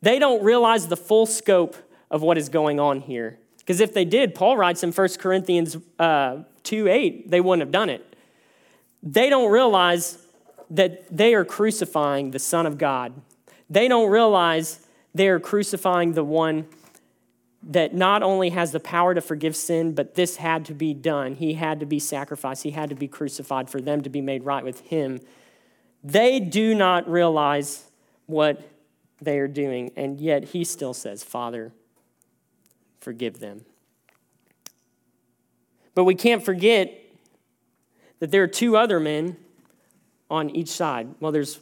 They 0.00 0.18
don't 0.18 0.42
realize 0.42 0.88
the 0.88 0.96
full 0.96 1.26
scope 1.26 1.76
of 2.10 2.22
what 2.22 2.36
is 2.36 2.48
going 2.48 2.80
on 2.80 3.00
here. 3.00 3.38
Because 3.62 3.80
if 3.80 3.94
they 3.94 4.04
did, 4.04 4.34
Paul 4.34 4.56
writes 4.56 4.82
in 4.82 4.92
1 4.92 5.08
Corinthians 5.18 5.76
uh, 5.98 6.38
2 6.64 6.88
8, 6.88 7.30
they 7.30 7.40
wouldn't 7.40 7.62
have 7.62 7.72
done 7.72 7.88
it. 7.88 8.16
They 9.02 9.30
don't 9.30 9.50
realize 9.50 10.18
that 10.70 11.04
they 11.16 11.34
are 11.34 11.44
crucifying 11.44 12.32
the 12.32 12.38
Son 12.38 12.66
of 12.66 12.78
God. 12.78 13.12
They 13.70 13.88
don't 13.88 14.10
realize 14.10 14.86
they 15.14 15.28
are 15.28 15.38
crucifying 15.38 16.12
the 16.12 16.24
one 16.24 16.66
that 17.62 17.94
not 17.94 18.22
only 18.22 18.50
has 18.50 18.72
the 18.72 18.80
power 18.80 19.14
to 19.14 19.20
forgive 19.20 19.54
sin, 19.54 19.94
but 19.94 20.14
this 20.14 20.36
had 20.36 20.64
to 20.64 20.74
be 20.74 20.92
done. 20.92 21.36
He 21.36 21.54
had 21.54 21.78
to 21.80 21.86
be 21.86 22.00
sacrificed, 22.00 22.64
he 22.64 22.70
had 22.72 22.88
to 22.88 22.96
be 22.96 23.06
crucified 23.06 23.70
for 23.70 23.80
them 23.80 24.02
to 24.02 24.10
be 24.10 24.20
made 24.20 24.44
right 24.44 24.64
with 24.64 24.80
him. 24.80 25.20
They 26.02 26.40
do 26.40 26.74
not 26.74 27.08
realize 27.08 27.84
what 28.26 28.68
they 29.20 29.38
are 29.38 29.48
doing, 29.48 29.92
and 29.94 30.20
yet 30.20 30.46
he 30.46 30.64
still 30.64 30.94
says, 30.94 31.22
Father, 31.22 31.72
forgive 33.02 33.40
them. 33.40 33.64
But 35.94 36.04
we 36.04 36.14
can't 36.14 36.42
forget 36.42 36.92
that 38.20 38.30
there 38.30 38.42
are 38.42 38.48
two 38.48 38.76
other 38.76 39.00
men 39.00 39.36
on 40.30 40.50
each 40.50 40.68
side. 40.68 41.08
Well, 41.20 41.32
there's 41.32 41.60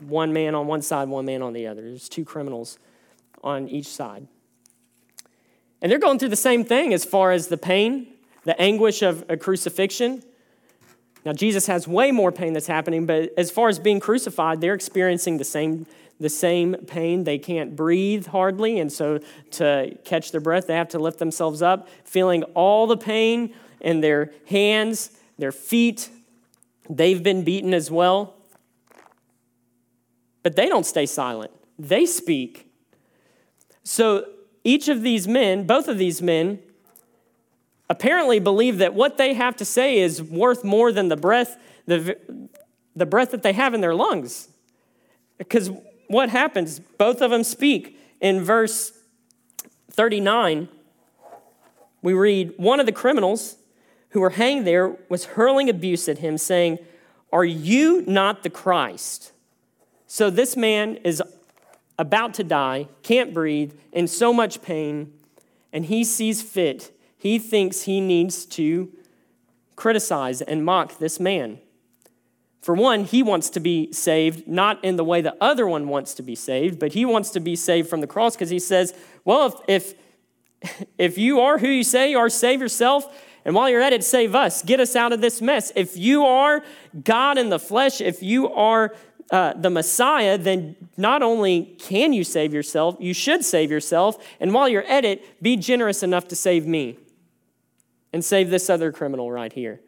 one 0.00 0.32
man 0.32 0.54
on 0.54 0.66
one 0.66 0.82
side, 0.82 1.08
one 1.08 1.26
man 1.26 1.42
on 1.42 1.52
the 1.52 1.66
other. 1.66 1.82
There's 1.82 2.08
two 2.08 2.24
criminals 2.24 2.78
on 3.42 3.68
each 3.68 3.88
side. 3.88 4.26
And 5.82 5.90
they're 5.90 5.98
going 5.98 6.18
through 6.18 6.30
the 6.30 6.36
same 6.36 6.64
thing 6.64 6.94
as 6.94 7.04
far 7.04 7.32
as 7.32 7.48
the 7.48 7.58
pain, 7.58 8.06
the 8.44 8.58
anguish 8.60 9.02
of 9.02 9.24
a 9.28 9.36
crucifixion. 9.36 10.22
Now, 11.24 11.32
Jesus 11.32 11.66
has 11.66 11.88
way 11.88 12.12
more 12.12 12.30
pain 12.30 12.52
that's 12.52 12.68
happening, 12.68 13.04
but 13.04 13.32
as 13.36 13.50
far 13.50 13.68
as 13.68 13.78
being 13.78 14.00
crucified, 14.00 14.60
they're 14.60 14.74
experiencing 14.74 15.38
the 15.38 15.44
same 15.44 15.86
the 16.18 16.28
same 16.28 16.74
pain. 16.86 17.24
They 17.24 17.38
can't 17.38 17.76
breathe 17.76 18.26
hardly, 18.26 18.78
and 18.78 18.92
so 18.92 19.20
to 19.52 19.96
catch 20.04 20.32
their 20.32 20.40
breath, 20.40 20.66
they 20.66 20.74
have 20.74 20.88
to 20.90 20.98
lift 20.98 21.18
themselves 21.18 21.62
up, 21.62 21.88
feeling 22.04 22.42
all 22.54 22.86
the 22.86 22.96
pain 22.96 23.54
in 23.80 24.00
their 24.00 24.32
hands, 24.48 25.10
their 25.38 25.52
feet. 25.52 26.10
They've 26.88 27.22
been 27.22 27.44
beaten 27.44 27.74
as 27.74 27.90
well. 27.90 28.34
But 30.42 30.56
they 30.56 30.68
don't 30.68 30.86
stay 30.86 31.06
silent, 31.06 31.50
they 31.78 32.06
speak. 32.06 32.70
So 33.82 34.26
each 34.64 34.88
of 34.88 35.02
these 35.02 35.28
men, 35.28 35.66
both 35.66 35.88
of 35.88 35.98
these 35.98 36.20
men, 36.22 36.60
apparently 37.88 38.40
believe 38.40 38.78
that 38.78 38.94
what 38.94 39.16
they 39.16 39.34
have 39.34 39.56
to 39.56 39.64
say 39.64 39.98
is 39.98 40.22
worth 40.22 40.64
more 40.64 40.90
than 40.90 41.08
the 41.08 41.16
breath, 41.16 41.56
the, 41.86 42.16
the 42.96 43.06
breath 43.06 43.30
that 43.30 43.42
they 43.42 43.52
have 43.52 43.74
in 43.74 43.80
their 43.80 43.94
lungs. 43.94 44.48
Because 45.38 45.70
what 46.08 46.30
happens? 46.30 46.78
Both 46.78 47.20
of 47.20 47.30
them 47.30 47.44
speak. 47.44 47.98
In 48.20 48.42
verse 48.42 48.92
39, 49.90 50.68
we 52.02 52.12
read, 52.12 52.54
One 52.56 52.80
of 52.80 52.86
the 52.86 52.92
criminals 52.92 53.56
who 54.10 54.20
were 54.20 54.30
hanged 54.30 54.66
there 54.66 54.96
was 55.08 55.24
hurling 55.24 55.68
abuse 55.68 56.08
at 56.08 56.18
him, 56.18 56.38
saying, 56.38 56.78
Are 57.32 57.44
you 57.44 58.02
not 58.06 58.42
the 58.42 58.50
Christ? 58.50 59.32
So 60.06 60.30
this 60.30 60.56
man 60.56 60.96
is 60.96 61.22
about 61.98 62.34
to 62.34 62.44
die, 62.44 62.88
can't 63.02 63.34
breathe, 63.34 63.72
in 63.92 64.06
so 64.06 64.32
much 64.32 64.62
pain, 64.62 65.12
and 65.72 65.86
he 65.86 66.04
sees 66.04 66.42
fit. 66.42 66.96
He 67.16 67.38
thinks 67.38 67.82
he 67.82 68.00
needs 68.00 68.46
to 68.46 68.92
criticize 69.74 70.40
and 70.42 70.64
mock 70.64 70.98
this 70.98 71.18
man. 71.18 71.58
For 72.66 72.74
one, 72.74 73.04
he 73.04 73.22
wants 73.22 73.48
to 73.50 73.60
be 73.60 73.92
saved, 73.92 74.48
not 74.48 74.84
in 74.84 74.96
the 74.96 75.04
way 75.04 75.20
the 75.20 75.36
other 75.40 75.68
one 75.68 75.86
wants 75.86 76.14
to 76.14 76.22
be 76.24 76.34
saved, 76.34 76.80
but 76.80 76.94
he 76.94 77.04
wants 77.04 77.30
to 77.30 77.38
be 77.38 77.54
saved 77.54 77.88
from 77.88 78.00
the 78.00 78.08
cross 78.08 78.34
because 78.34 78.50
he 78.50 78.58
says, 78.58 78.92
Well, 79.24 79.62
if, 79.68 79.94
if, 80.60 80.84
if 80.98 81.16
you 81.16 81.38
are 81.38 81.58
who 81.58 81.68
you 81.68 81.84
say 81.84 82.10
you 82.10 82.18
are, 82.18 82.28
save 82.28 82.60
yourself. 82.60 83.06
And 83.44 83.54
while 83.54 83.70
you're 83.70 83.80
at 83.80 83.92
it, 83.92 84.02
save 84.02 84.34
us. 84.34 84.62
Get 84.62 84.80
us 84.80 84.96
out 84.96 85.12
of 85.12 85.20
this 85.20 85.40
mess. 85.40 85.70
If 85.76 85.96
you 85.96 86.24
are 86.26 86.64
God 87.04 87.38
in 87.38 87.50
the 87.50 87.60
flesh, 87.60 88.00
if 88.00 88.20
you 88.20 88.52
are 88.52 88.96
uh, 89.30 89.52
the 89.52 89.70
Messiah, 89.70 90.36
then 90.36 90.74
not 90.96 91.22
only 91.22 91.76
can 91.78 92.12
you 92.12 92.24
save 92.24 92.52
yourself, 92.52 92.96
you 92.98 93.14
should 93.14 93.44
save 93.44 93.70
yourself. 93.70 94.18
And 94.40 94.52
while 94.52 94.68
you're 94.68 94.82
at 94.82 95.04
it, 95.04 95.40
be 95.40 95.56
generous 95.56 96.02
enough 96.02 96.26
to 96.26 96.34
save 96.34 96.66
me 96.66 96.98
and 98.12 98.24
save 98.24 98.50
this 98.50 98.68
other 98.68 98.90
criminal 98.90 99.30
right 99.30 99.52
here. 99.52 99.80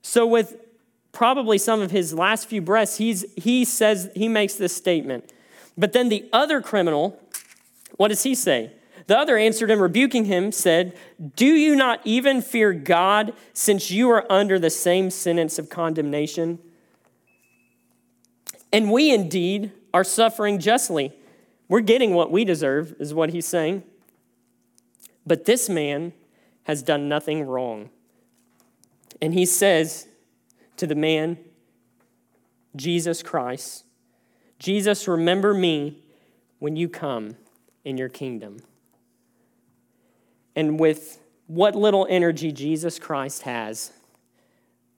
So, 0.00 0.28
with 0.28 0.67
probably 1.12 1.58
some 1.58 1.80
of 1.80 1.90
his 1.90 2.14
last 2.14 2.48
few 2.48 2.60
breaths, 2.60 2.98
he's, 2.98 3.24
he 3.36 3.64
says, 3.64 4.10
he 4.14 4.28
makes 4.28 4.54
this 4.54 4.74
statement. 4.74 5.32
But 5.76 5.92
then 5.92 6.08
the 6.08 6.28
other 6.32 6.60
criminal, 6.60 7.20
what 7.96 8.08
does 8.08 8.22
he 8.22 8.34
say? 8.34 8.72
The 9.06 9.18
other 9.18 9.38
answered 9.38 9.70
him, 9.70 9.80
rebuking 9.80 10.26
him, 10.26 10.52
said, 10.52 10.96
Do 11.36 11.46
you 11.46 11.74
not 11.74 12.00
even 12.04 12.42
fear 12.42 12.72
God, 12.72 13.32
since 13.52 13.90
you 13.90 14.10
are 14.10 14.30
under 14.30 14.58
the 14.58 14.70
same 14.70 15.10
sentence 15.10 15.58
of 15.58 15.70
condemnation? 15.70 16.58
And 18.72 18.90
we 18.90 19.12
indeed 19.12 19.72
are 19.94 20.04
suffering 20.04 20.58
justly. 20.58 21.12
We're 21.68 21.80
getting 21.80 22.14
what 22.14 22.30
we 22.30 22.44
deserve, 22.44 22.94
is 22.98 23.14
what 23.14 23.30
he's 23.30 23.46
saying. 23.46 23.82
But 25.26 25.44
this 25.44 25.68
man 25.68 26.12
has 26.64 26.82
done 26.82 27.08
nothing 27.08 27.46
wrong. 27.46 27.90
And 29.22 29.32
he 29.32 29.46
says, 29.46 30.07
to 30.78 30.86
the 30.86 30.94
man, 30.94 31.38
Jesus 32.74 33.22
Christ. 33.22 33.84
Jesus, 34.58 35.06
remember 35.06 35.54
me 35.54 36.02
when 36.58 36.76
you 36.76 36.88
come 36.88 37.36
in 37.84 37.96
your 37.96 38.08
kingdom. 38.08 38.58
And 40.56 40.80
with 40.80 41.20
what 41.46 41.74
little 41.74 42.06
energy 42.10 42.50
Jesus 42.50 42.98
Christ 42.98 43.42
has, 43.42 43.92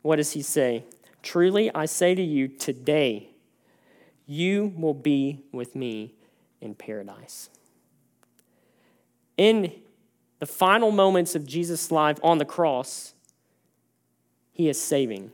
what 0.02 0.16
does 0.16 0.32
he 0.32 0.42
say? 0.42 0.84
Truly, 1.22 1.72
I 1.74 1.84
say 1.84 2.14
to 2.14 2.22
you, 2.22 2.48
today 2.48 3.30
you 4.26 4.72
will 4.76 4.94
be 4.94 5.44
with 5.52 5.74
me 5.74 6.14
in 6.60 6.74
paradise. 6.74 7.50
In 9.36 9.72
the 10.38 10.46
final 10.46 10.90
moments 10.90 11.34
of 11.34 11.46
Jesus' 11.46 11.90
life 11.90 12.18
on 12.22 12.38
the 12.38 12.44
cross, 12.44 13.14
he 14.52 14.68
is 14.68 14.80
saving. 14.80 15.32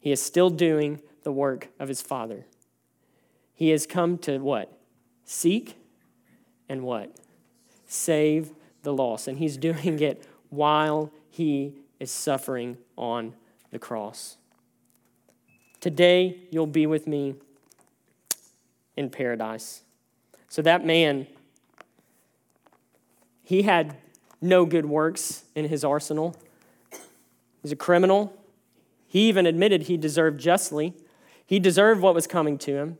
He 0.00 0.12
is 0.12 0.22
still 0.22 0.50
doing 0.50 1.00
the 1.22 1.32
work 1.32 1.68
of 1.78 1.88
his 1.88 2.00
Father. 2.00 2.46
He 3.54 3.70
has 3.70 3.86
come 3.86 4.18
to 4.18 4.38
what? 4.38 4.72
Seek 5.24 5.76
and 6.68 6.82
what? 6.82 7.16
Save 7.86 8.52
the 8.82 8.92
lost. 8.92 9.28
And 9.28 9.38
he's 9.38 9.56
doing 9.68 10.00
it 10.00 10.26
while 10.50 11.12
he 11.30 11.74
is 11.98 12.10
suffering 12.10 12.78
on 12.96 13.34
the 13.70 13.78
cross. 13.78 14.36
Today, 15.80 16.38
you'll 16.50 16.66
be 16.66 16.86
with 16.86 17.06
me 17.06 17.34
in 18.96 19.10
paradise. 19.10 19.82
So 20.48 20.62
that 20.62 20.84
man, 20.84 21.26
he 23.44 23.62
had 23.62 23.96
no 24.40 24.64
good 24.64 24.86
works 24.86 25.44
in 25.54 25.66
his 25.66 25.84
arsenal. 25.84 26.36
He's 27.62 27.72
a 27.72 27.76
criminal. 27.76 28.34
He 29.08 29.28
even 29.28 29.46
admitted 29.46 29.82
he 29.82 29.96
deserved 29.96 30.38
justly. 30.38 30.94
He 31.44 31.58
deserved 31.58 32.02
what 32.02 32.14
was 32.14 32.26
coming 32.26 32.58
to 32.58 32.76
him. 32.76 32.98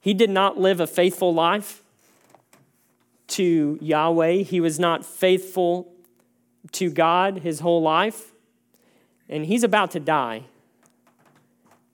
He 0.00 0.14
did 0.14 0.30
not 0.30 0.58
live 0.58 0.80
a 0.80 0.86
faithful 0.86 1.32
life 1.32 1.82
to 3.28 3.78
Yahweh. 3.80 4.42
He 4.42 4.60
was 4.60 4.80
not 4.80 5.04
faithful 5.04 5.92
to 6.72 6.90
God 6.90 7.40
his 7.40 7.60
whole 7.60 7.82
life. 7.82 8.32
And 9.28 9.46
he's 9.46 9.62
about 9.62 9.90
to 9.92 10.00
die. 10.00 10.44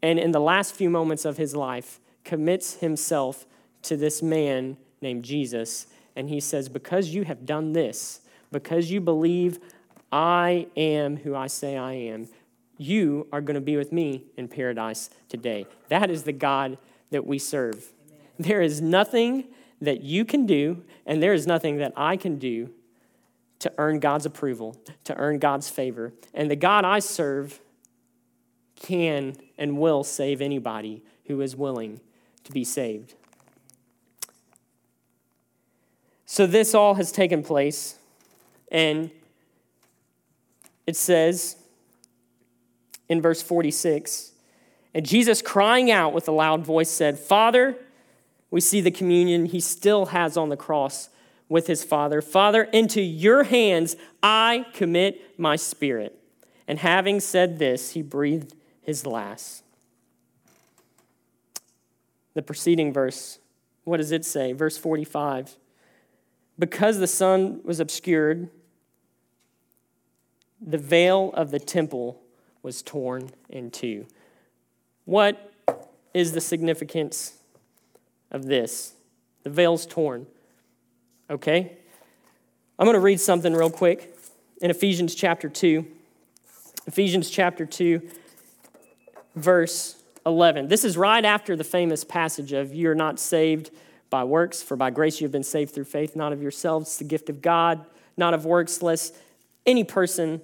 And 0.02 0.18
in 0.18 0.30
the 0.30 0.40
last 0.40 0.74
few 0.74 0.88
moments 0.88 1.24
of 1.24 1.36
his 1.36 1.54
life, 1.54 2.00
commits 2.24 2.74
himself 2.74 3.46
to 3.82 3.96
this 3.96 4.22
man 4.22 4.76
named 5.00 5.24
Jesus. 5.24 5.86
And 6.14 6.28
he 6.28 6.40
says, 6.40 6.68
Because 6.68 7.08
you 7.08 7.24
have 7.24 7.44
done 7.44 7.72
this, 7.72 8.20
because 8.52 8.90
you 8.90 9.00
believe 9.00 9.58
I 10.12 10.66
am 10.76 11.16
who 11.18 11.34
I 11.34 11.48
say 11.48 11.76
I 11.76 11.92
am, 11.94 12.28
you 12.78 13.26
are 13.32 13.40
going 13.40 13.56
to 13.56 13.60
be 13.60 13.76
with 13.76 13.92
me 13.92 14.24
in 14.36 14.48
paradise 14.48 15.10
today. 15.28 15.66
That 15.88 16.10
is 16.10 16.22
the 16.22 16.32
God 16.32 16.78
that 17.10 17.26
we 17.26 17.38
serve. 17.38 17.92
Amen. 18.06 18.20
There 18.38 18.62
is 18.62 18.80
nothing 18.80 19.48
that 19.80 20.02
you 20.02 20.24
can 20.24 20.46
do, 20.46 20.82
and 21.04 21.22
there 21.22 21.32
is 21.32 21.46
nothing 21.46 21.78
that 21.78 21.92
I 21.96 22.16
can 22.16 22.38
do 22.38 22.70
to 23.58 23.72
earn 23.78 23.98
God's 23.98 24.24
approval, 24.24 24.80
to 25.04 25.14
earn 25.16 25.38
God's 25.38 25.68
favor. 25.68 26.12
And 26.32 26.50
the 26.50 26.56
God 26.56 26.84
I 26.84 27.00
serve 27.00 27.60
can 28.76 29.36
and 29.56 29.78
will 29.78 30.04
save 30.04 30.40
anybody 30.40 31.02
who 31.26 31.40
is 31.40 31.56
willing 31.56 32.00
to 32.44 32.52
be 32.52 32.64
saved. 32.64 33.14
So, 36.24 36.46
this 36.46 36.74
all 36.74 36.94
has 36.94 37.10
taken 37.10 37.42
place, 37.42 37.96
and 38.70 39.10
it 40.86 40.94
says, 40.94 41.56
in 43.08 43.20
verse 43.22 43.42
46. 43.42 44.32
And 44.94 45.06
Jesus, 45.06 45.42
crying 45.42 45.90
out 45.90 46.12
with 46.12 46.28
a 46.28 46.32
loud 46.32 46.64
voice, 46.64 46.90
said, 46.90 47.18
Father, 47.18 47.76
we 48.50 48.60
see 48.60 48.80
the 48.80 48.90
communion 48.90 49.46
he 49.46 49.60
still 49.60 50.06
has 50.06 50.36
on 50.36 50.48
the 50.48 50.56
cross. 50.56 51.10
with 51.48 51.66
his 51.66 51.82
father, 51.82 52.20
Father, 52.20 52.64
into 52.64 53.00
your 53.00 53.44
hands 53.44 53.96
I 54.22 54.66
commit 54.74 55.38
my 55.38 55.56
spirit. 55.56 56.18
And 56.66 56.78
having 56.78 57.20
said 57.20 57.58
this, 57.58 57.92
he 57.92 58.02
breathed 58.02 58.54
his 58.82 59.06
last. 59.06 59.62
The 62.34 62.42
preceding 62.42 62.92
verse, 62.92 63.38
what 63.84 63.96
does 63.96 64.12
it 64.12 64.24
say? 64.24 64.52
Verse 64.52 64.76
45. 64.76 65.56
Because 66.58 66.98
the 66.98 67.06
sun 67.06 67.60
was 67.64 67.80
obscured, 67.80 68.50
the 70.60 70.78
veil 70.78 71.32
of 71.34 71.50
the 71.50 71.60
temple 71.60 72.20
was 72.68 72.82
torn 72.82 73.30
in 73.48 73.70
two. 73.70 74.04
What 75.06 75.54
is 76.12 76.32
the 76.32 76.40
significance 76.42 77.32
of 78.30 78.44
this? 78.44 78.92
The 79.42 79.48
veil's 79.48 79.86
torn. 79.86 80.26
Okay? 81.30 81.78
I'm 82.78 82.84
going 82.84 82.92
to 82.92 83.00
read 83.00 83.20
something 83.20 83.54
real 83.54 83.70
quick 83.70 84.14
in 84.60 84.70
Ephesians 84.70 85.14
chapter 85.14 85.48
2. 85.48 85.86
Ephesians 86.86 87.30
chapter 87.30 87.64
2, 87.64 88.06
verse 89.34 90.02
11. 90.26 90.68
This 90.68 90.84
is 90.84 90.98
right 90.98 91.24
after 91.24 91.56
the 91.56 91.64
famous 91.64 92.04
passage 92.04 92.52
of 92.52 92.74
you're 92.74 92.94
not 92.94 93.18
saved 93.18 93.70
by 94.10 94.24
works, 94.24 94.62
for 94.62 94.76
by 94.76 94.90
grace 94.90 95.22
you 95.22 95.24
have 95.24 95.32
been 95.32 95.42
saved 95.42 95.74
through 95.74 95.84
faith, 95.84 96.14
not 96.14 96.34
of 96.34 96.42
yourselves, 96.42 96.98
the 96.98 97.04
gift 97.04 97.30
of 97.30 97.40
God, 97.40 97.86
not 98.18 98.34
of 98.34 98.44
works, 98.44 98.82
lest 98.82 99.16
any 99.64 99.84
person 99.84 100.42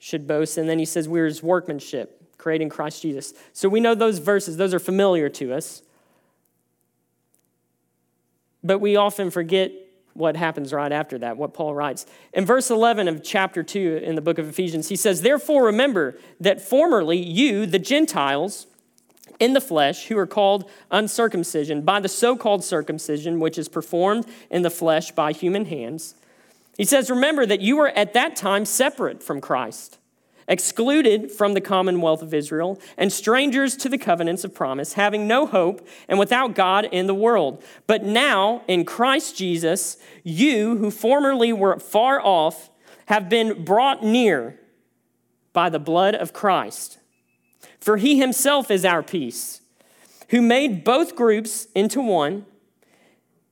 should 0.00 0.26
boast. 0.26 0.58
And 0.58 0.68
then 0.68 0.80
he 0.80 0.84
says, 0.84 1.08
We're 1.08 1.26
his 1.26 1.44
workmanship, 1.44 2.36
creating 2.36 2.70
Christ 2.70 3.02
Jesus. 3.02 3.32
So 3.52 3.68
we 3.68 3.78
know 3.78 3.94
those 3.94 4.18
verses, 4.18 4.56
those 4.56 4.74
are 4.74 4.80
familiar 4.80 5.28
to 5.28 5.52
us. 5.54 5.82
But 8.64 8.80
we 8.80 8.96
often 8.96 9.30
forget 9.30 9.70
what 10.14 10.36
happens 10.36 10.72
right 10.72 10.90
after 10.90 11.18
that, 11.18 11.36
what 11.36 11.54
Paul 11.54 11.74
writes. 11.74 12.04
In 12.32 12.44
verse 12.44 12.70
11 12.70 13.06
of 13.06 13.22
chapter 13.22 13.62
2 13.62 14.00
in 14.02 14.16
the 14.16 14.20
book 14.20 14.38
of 14.38 14.48
Ephesians, 14.48 14.88
he 14.88 14.96
says, 14.96 15.22
Therefore 15.22 15.66
remember 15.66 16.18
that 16.40 16.60
formerly 16.60 17.16
you, 17.16 17.64
the 17.64 17.78
Gentiles, 17.78 18.66
in 19.38 19.54
the 19.54 19.60
flesh, 19.60 20.06
who 20.06 20.18
are 20.18 20.26
called 20.26 20.68
uncircumcision, 20.90 21.82
by 21.82 22.00
the 22.00 22.08
so 22.08 22.36
called 22.36 22.64
circumcision, 22.64 23.40
which 23.40 23.56
is 23.56 23.68
performed 23.68 24.26
in 24.50 24.62
the 24.62 24.70
flesh 24.70 25.12
by 25.12 25.32
human 25.32 25.64
hands. 25.64 26.14
He 26.80 26.86
says, 26.86 27.10
Remember 27.10 27.44
that 27.44 27.60
you 27.60 27.76
were 27.76 27.88
at 27.88 28.14
that 28.14 28.36
time 28.36 28.64
separate 28.64 29.22
from 29.22 29.42
Christ 29.42 29.98
excluded 30.48 31.30
from 31.30 31.52
the 31.52 31.60
commonwealth 31.60 32.22
of 32.22 32.32
Israel, 32.32 32.80
and 32.96 33.12
strangers 33.12 33.76
to 33.76 33.88
the 33.88 33.98
covenants 33.98 34.44
of 34.44 34.54
promise, 34.54 34.94
having 34.94 35.28
no 35.28 35.46
hope 35.46 35.86
and 36.08 36.18
without 36.18 36.54
God 36.54 36.86
in 36.86 37.06
the 37.06 37.14
world. 37.14 37.62
But 37.86 38.02
now, 38.02 38.62
in 38.66 38.86
Christ 38.86 39.36
Jesus, 39.36 39.98
you 40.24 40.78
who 40.78 40.90
formerly 40.90 41.52
were 41.52 41.78
far 41.78 42.18
off 42.20 42.70
have 43.06 43.28
been 43.28 43.62
brought 43.62 44.02
near 44.02 44.58
by 45.52 45.68
the 45.68 45.78
blood 45.78 46.14
of 46.14 46.32
Christ. 46.32 46.98
For 47.78 47.98
he 47.98 48.18
himself 48.18 48.70
is 48.70 48.86
our 48.86 49.02
peace, 49.02 49.60
who 50.30 50.40
made 50.40 50.82
both 50.82 51.14
groups 51.14 51.68
into 51.76 52.00
one. 52.00 52.46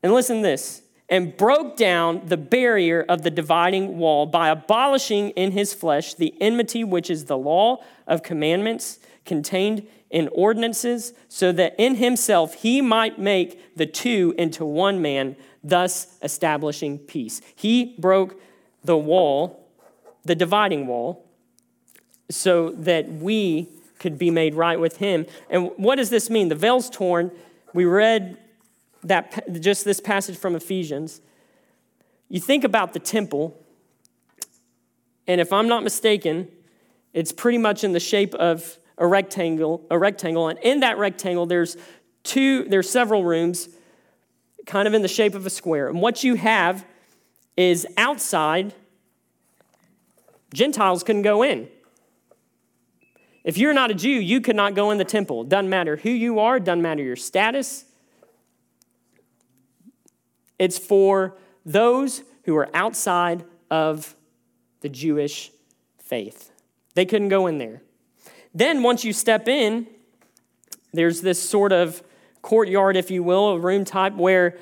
And 0.02 0.14
listen 0.14 0.38
to 0.38 0.42
this 0.42 0.82
and 1.08 1.36
broke 1.36 1.76
down 1.76 2.22
the 2.26 2.36
barrier 2.36 3.04
of 3.08 3.22
the 3.22 3.30
dividing 3.30 3.98
wall 3.98 4.26
by 4.26 4.48
abolishing 4.48 5.30
in 5.30 5.52
his 5.52 5.72
flesh 5.72 6.14
the 6.14 6.34
enmity 6.40 6.84
which 6.84 7.08
is 7.08 7.24
the 7.24 7.38
law 7.38 7.82
of 8.06 8.22
commandments 8.22 8.98
contained 9.24 9.86
in 10.10 10.28
ordinances, 10.28 11.12
so 11.28 11.52
that 11.52 11.74
in 11.78 11.96
himself 11.96 12.54
he 12.54 12.80
might 12.80 13.18
make 13.18 13.76
the 13.76 13.84
two 13.84 14.34
into 14.38 14.64
one 14.64 15.02
man, 15.02 15.36
thus 15.62 16.18
establishing 16.22 16.98
peace. 16.98 17.42
He 17.54 17.94
broke 17.98 18.40
the 18.82 18.96
wall, 18.96 19.68
the 20.24 20.34
dividing 20.34 20.86
wall, 20.86 21.26
so 22.30 22.70
that 22.70 23.10
we 23.10 23.68
could 23.98 24.18
be 24.18 24.30
made 24.30 24.54
right 24.54 24.80
with 24.80 24.96
him. 24.96 25.26
And 25.50 25.72
what 25.76 25.96
does 25.96 26.08
this 26.10 26.30
mean? 26.30 26.48
The 26.48 26.54
veil's 26.54 26.88
torn. 26.88 27.30
We 27.74 27.84
read 27.84 28.38
that 29.04 29.60
just 29.60 29.84
this 29.84 30.00
passage 30.00 30.36
from 30.36 30.56
Ephesians, 30.56 31.20
you 32.28 32.40
think 32.40 32.64
about 32.64 32.92
the 32.92 32.98
temple, 32.98 33.58
and 35.26 35.40
if 35.40 35.52
I'm 35.52 35.68
not 35.68 35.82
mistaken, 35.82 36.48
it's 37.12 37.32
pretty 37.32 37.58
much 37.58 37.84
in 37.84 37.92
the 37.92 38.00
shape 38.00 38.34
of 38.34 38.78
a 38.98 39.06
rectangle, 39.06 39.86
a 39.90 39.98
rectangle, 39.98 40.48
and 40.48 40.58
in 40.60 40.80
that 40.80 40.98
rectangle 40.98 41.46
there's 41.46 41.76
two, 42.22 42.64
there's 42.64 42.90
several 42.90 43.24
rooms, 43.24 43.68
kind 44.66 44.86
of 44.86 44.94
in 44.94 45.02
the 45.02 45.08
shape 45.08 45.34
of 45.34 45.46
a 45.46 45.50
square. 45.50 45.88
And 45.88 46.00
what 46.00 46.22
you 46.22 46.34
have 46.34 46.84
is 47.56 47.86
outside, 47.96 48.74
Gentiles 50.52 51.02
couldn't 51.02 51.22
go 51.22 51.42
in. 51.42 51.68
If 53.44 53.56
you're 53.56 53.72
not 53.72 53.90
a 53.90 53.94
Jew, 53.94 54.10
you 54.10 54.40
could 54.40 54.56
not 54.56 54.74
go 54.74 54.90
in 54.90 54.98
the 54.98 55.04
temple. 55.04 55.44
Doesn't 55.44 55.70
matter 55.70 55.96
who 55.96 56.10
you 56.10 56.38
are, 56.38 56.60
doesn't 56.60 56.82
matter 56.82 57.02
your 57.02 57.16
status, 57.16 57.86
it's 60.58 60.78
for 60.78 61.36
those 61.64 62.22
who 62.44 62.56
are 62.56 62.68
outside 62.74 63.44
of 63.70 64.14
the 64.80 64.88
Jewish 64.88 65.50
faith. 65.98 66.50
They 66.94 67.04
couldn't 67.04 67.28
go 67.28 67.46
in 67.46 67.58
there. 67.58 67.82
Then, 68.54 68.82
once 68.82 69.04
you 69.04 69.12
step 69.12 69.46
in, 69.46 69.86
there's 70.92 71.20
this 71.20 71.40
sort 71.40 71.72
of 71.72 72.02
courtyard, 72.42 72.96
if 72.96 73.10
you 73.10 73.22
will, 73.22 73.50
a 73.50 73.58
room 73.58 73.84
type 73.84 74.14
where 74.14 74.56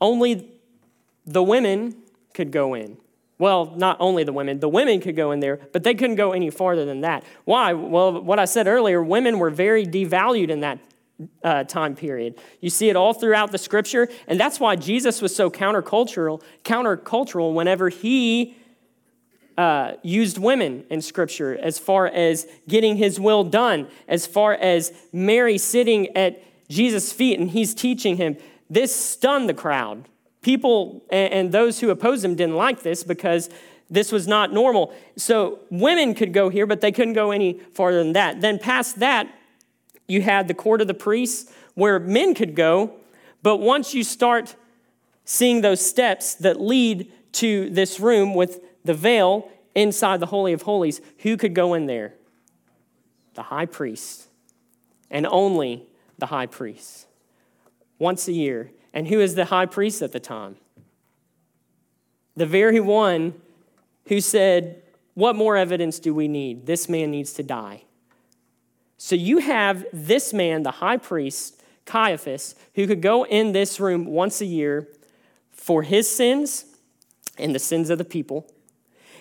only 0.00 0.48
the 1.26 1.42
women 1.42 1.96
could 2.32 2.52
go 2.52 2.74
in. 2.74 2.96
Well, 3.38 3.74
not 3.76 3.98
only 4.00 4.24
the 4.24 4.32
women, 4.32 4.60
the 4.60 4.68
women 4.68 5.00
could 5.00 5.16
go 5.16 5.30
in 5.30 5.40
there, 5.40 5.60
but 5.72 5.82
they 5.82 5.94
couldn't 5.94 6.16
go 6.16 6.32
any 6.32 6.48
farther 6.48 6.84
than 6.84 7.02
that. 7.02 7.22
Why? 7.44 7.72
Well, 7.74 8.22
what 8.22 8.38
I 8.38 8.46
said 8.46 8.66
earlier, 8.66 9.02
women 9.02 9.38
were 9.38 9.50
very 9.50 9.84
devalued 9.84 10.48
in 10.48 10.60
that 10.60 10.78
uh, 11.42 11.64
time 11.64 11.94
period. 11.94 12.38
You 12.60 12.70
see 12.70 12.88
it 12.88 12.96
all 12.96 13.14
throughout 13.14 13.52
the 13.52 13.58
scripture, 13.58 14.08
and 14.26 14.38
that's 14.38 14.60
why 14.60 14.76
Jesus 14.76 15.22
was 15.22 15.34
so 15.34 15.50
countercultural, 15.50 16.42
countercultural 16.64 17.54
whenever 17.54 17.88
he 17.88 18.56
uh, 19.56 19.92
used 20.02 20.38
women 20.38 20.84
in 20.90 21.00
scripture 21.00 21.56
as 21.56 21.78
far 21.78 22.06
as 22.06 22.46
getting 22.68 22.96
his 22.96 23.18
will 23.18 23.44
done, 23.44 23.88
as 24.06 24.26
far 24.26 24.52
as 24.54 24.92
Mary 25.12 25.56
sitting 25.56 26.14
at 26.16 26.42
Jesus' 26.68 27.12
feet 27.12 27.38
and 27.38 27.50
he's 27.50 27.74
teaching 27.74 28.16
him. 28.16 28.36
This 28.68 28.94
stunned 28.94 29.48
the 29.48 29.54
crowd. 29.54 30.08
People 30.42 31.04
and, 31.10 31.32
and 31.32 31.52
those 31.52 31.80
who 31.80 31.90
opposed 31.90 32.24
him 32.24 32.34
didn't 32.34 32.56
like 32.56 32.82
this 32.82 33.02
because 33.02 33.48
this 33.88 34.12
was 34.12 34.26
not 34.26 34.52
normal. 34.52 34.92
So 35.16 35.60
women 35.70 36.14
could 36.14 36.32
go 36.32 36.48
here, 36.48 36.66
but 36.66 36.80
they 36.80 36.92
couldn't 36.92 37.14
go 37.14 37.30
any 37.30 37.60
farther 37.72 38.02
than 38.02 38.12
that. 38.14 38.40
Then 38.40 38.58
past 38.58 38.98
that, 38.98 39.28
you 40.08 40.22
had 40.22 40.48
the 40.48 40.54
court 40.54 40.80
of 40.80 40.86
the 40.86 40.94
priests 40.94 41.52
where 41.74 41.98
men 41.98 42.34
could 42.34 42.54
go, 42.54 42.92
but 43.42 43.58
once 43.58 43.94
you 43.94 44.02
start 44.02 44.56
seeing 45.24 45.60
those 45.60 45.84
steps 45.84 46.34
that 46.36 46.60
lead 46.60 47.12
to 47.32 47.68
this 47.70 48.00
room 48.00 48.34
with 48.34 48.60
the 48.84 48.94
veil 48.94 49.50
inside 49.74 50.20
the 50.20 50.26
Holy 50.26 50.52
of 50.52 50.62
Holies, 50.62 51.00
who 51.18 51.36
could 51.36 51.54
go 51.54 51.74
in 51.74 51.86
there? 51.86 52.14
The 53.34 53.42
high 53.42 53.66
priest, 53.66 54.28
and 55.10 55.26
only 55.26 55.86
the 56.18 56.26
high 56.26 56.46
priest, 56.46 57.06
once 57.98 58.26
a 58.28 58.32
year. 58.32 58.70
And 58.94 59.08
who 59.08 59.20
is 59.20 59.34
the 59.34 59.44
high 59.46 59.66
priest 59.66 60.00
at 60.00 60.12
the 60.12 60.20
time? 60.20 60.56
The 62.34 62.46
very 62.46 62.80
one 62.80 63.34
who 64.06 64.20
said, 64.20 64.82
What 65.14 65.36
more 65.36 65.56
evidence 65.56 65.98
do 65.98 66.14
we 66.14 66.28
need? 66.28 66.66
This 66.66 66.88
man 66.88 67.10
needs 67.10 67.34
to 67.34 67.42
die. 67.42 67.82
So 68.98 69.14
you 69.14 69.38
have 69.38 69.84
this 69.92 70.32
man, 70.32 70.62
the 70.62 70.70
high 70.70 70.96
priest, 70.96 71.62
Caiaphas, 71.84 72.54
who 72.74 72.86
could 72.86 73.02
go 73.02 73.24
in 73.24 73.52
this 73.52 73.78
room 73.78 74.06
once 74.06 74.40
a 74.40 74.46
year 74.46 74.88
for 75.52 75.82
his 75.82 76.10
sins 76.10 76.64
and 77.38 77.54
the 77.54 77.58
sins 77.58 77.90
of 77.90 77.98
the 77.98 78.04
people. 78.04 78.50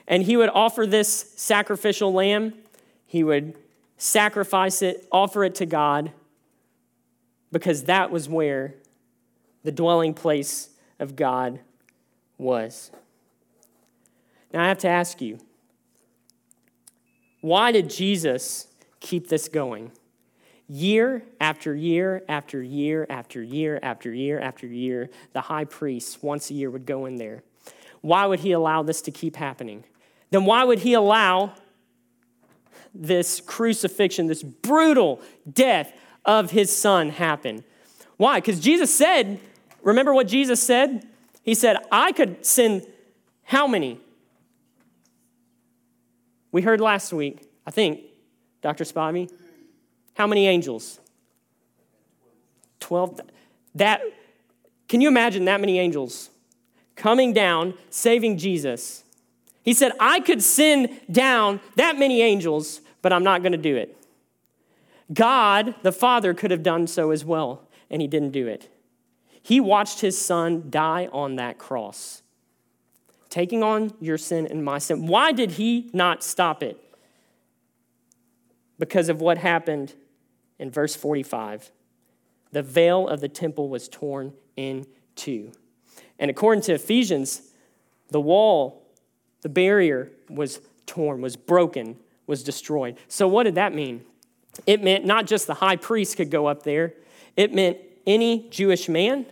And 0.08 0.24
he 0.24 0.38
would 0.38 0.50
offer 0.50 0.86
this 0.86 1.34
sacrificial 1.36 2.14
lamb. 2.14 2.54
He 3.06 3.24
would 3.24 3.56
sacrifice 3.98 4.82
it, 4.82 5.08
offer 5.12 5.44
it 5.44 5.56
to 5.56 5.66
God, 5.66 6.12
because 7.52 7.84
that 7.84 8.12
was 8.12 8.30
where 8.30 8.76
the 9.64 9.72
dwelling 9.72 10.14
place 10.14 10.70
of 11.00 11.16
God 11.16 11.60
was. 12.38 12.92
Now 14.54 14.64
I 14.64 14.68
have 14.68 14.80
to 14.80 14.88
ask 14.88 15.22
you, 15.22 15.40
why 17.42 17.72
did 17.72 17.90
Jesus 17.90 18.68
keep 19.06 19.28
this 19.28 19.48
going. 19.48 19.92
Year 20.68 21.24
after 21.40 21.76
year 21.76 22.24
after 22.28 22.62
year 22.62 23.06
after 23.08 23.42
year 23.42 23.80
after 23.84 24.12
year 24.12 24.40
after 24.40 24.66
year, 24.66 25.10
the 25.34 25.42
high 25.42 25.66
priest 25.66 26.24
once 26.24 26.50
a 26.50 26.56
year 26.56 26.72
would 26.72 26.88
go 26.88 27.06
in 27.06 27.18
there. 27.18 27.44
Why 28.02 28.26
would 28.26 28.40
he 28.40 28.52
allow 28.52 28.82
this 28.82 29.02
to 29.04 29.12
keep 29.12 29.36
happening? 29.36 29.84
Then 30.32 30.46
why 30.46 30.64
would 30.64 30.80
he 30.80 30.94
allow 30.94 31.54
this 32.96 33.42
crucifixion, 33.42 34.26
this 34.26 34.42
brutal 34.42 35.22
death 35.52 35.94
of 36.26 36.50
his 36.50 36.76
son 36.76 37.12
happen? 37.12 37.64
Why? 38.18 38.40
Because 38.40 38.60
Jesus 38.60 38.94
said, 38.96 39.40
remember 39.84 40.14
what 40.14 40.28
Jesus 40.28 40.62
said? 40.62 41.06
He 41.44 41.54
said, 41.54 41.78
I 41.92 42.12
could 42.12 42.44
send 42.44 42.88
how 43.44 43.68
many? 43.68 44.00
We 46.52 46.64
heard 46.64 46.82
last 46.82 47.14
week, 47.14 47.48
I 47.68 47.72
think, 47.72 48.02
Dr. 48.66 48.84
Spivey, 48.84 49.30
how 50.16 50.26
many 50.26 50.48
angels? 50.48 51.00
12. 52.80 53.22
That, 53.76 54.02
can 54.88 55.02
you 55.02 55.08
imagine 55.08 55.46
that 55.46 55.62
many 55.62 55.78
angels 55.78 56.32
coming 56.96 57.32
down, 57.32 57.76
saving 57.92 58.40
Jesus? 58.40 59.04
He 59.62 59.72
said, 59.72 59.92
I 60.00 60.20
could 60.20 60.42
send 60.42 61.00
down 61.12 61.60
that 61.76 62.00
many 62.00 62.24
angels, 62.24 62.82
but 63.04 63.14
I'm 63.14 63.24
not 63.24 63.44
going 63.44 63.52
to 63.52 63.58
do 63.60 63.76
it. 63.76 63.96
God, 65.14 65.76
the 65.84 65.92
Father, 65.92 66.34
could 66.34 66.50
have 66.50 66.64
done 66.64 66.88
so 66.88 67.12
as 67.12 67.24
well, 67.24 67.68
and 67.92 68.02
he 68.02 68.08
didn't 68.08 68.32
do 68.32 68.48
it. 68.48 68.68
He 69.44 69.60
watched 69.60 70.02
his 70.02 70.20
son 70.20 70.72
die 70.72 71.08
on 71.12 71.36
that 71.36 71.60
cross, 71.60 72.24
taking 73.30 73.62
on 73.62 73.94
your 74.02 74.18
sin 74.18 74.48
and 74.48 74.66
my 74.66 74.80
sin. 74.80 75.06
Why 75.06 75.34
did 75.34 75.52
he 75.52 75.92
not 75.94 76.24
stop 76.24 76.64
it? 76.64 76.82
Because 78.78 79.10
of 79.10 79.22
what 79.22 79.38
happened 79.38 79.94
in 80.60 80.72
verse 80.72 80.96
45. 80.96 81.72
The 82.52 82.62
veil 82.62 83.08
of 83.08 83.22
the 83.22 83.30
temple 83.30 83.70
was 83.70 83.88
torn 83.88 84.34
in 84.56 84.86
two. 85.16 85.52
And 86.20 86.32
according 86.32 86.62
to 86.64 86.74
Ephesians, 86.74 87.42
the 88.10 88.22
wall, 88.22 88.86
the 89.42 89.50
barrier 89.50 90.12
was 90.30 90.62
torn, 90.86 91.22
was 91.22 91.36
broken, 91.36 91.98
was 92.28 92.44
destroyed. 92.44 92.98
So, 93.08 93.28
what 93.28 93.44
did 93.44 93.56
that 93.56 93.74
mean? 93.74 94.04
It 94.66 94.82
meant 94.82 95.06
not 95.06 95.28
just 95.28 95.48
the 95.48 95.56
high 95.56 95.76
priest 95.76 96.18
could 96.18 96.32
go 96.32 96.48
up 96.48 96.64
there, 96.64 96.94
it 97.36 97.54
meant 97.54 97.78
any 98.08 98.48
Jewish 98.50 98.88
man 98.88 99.26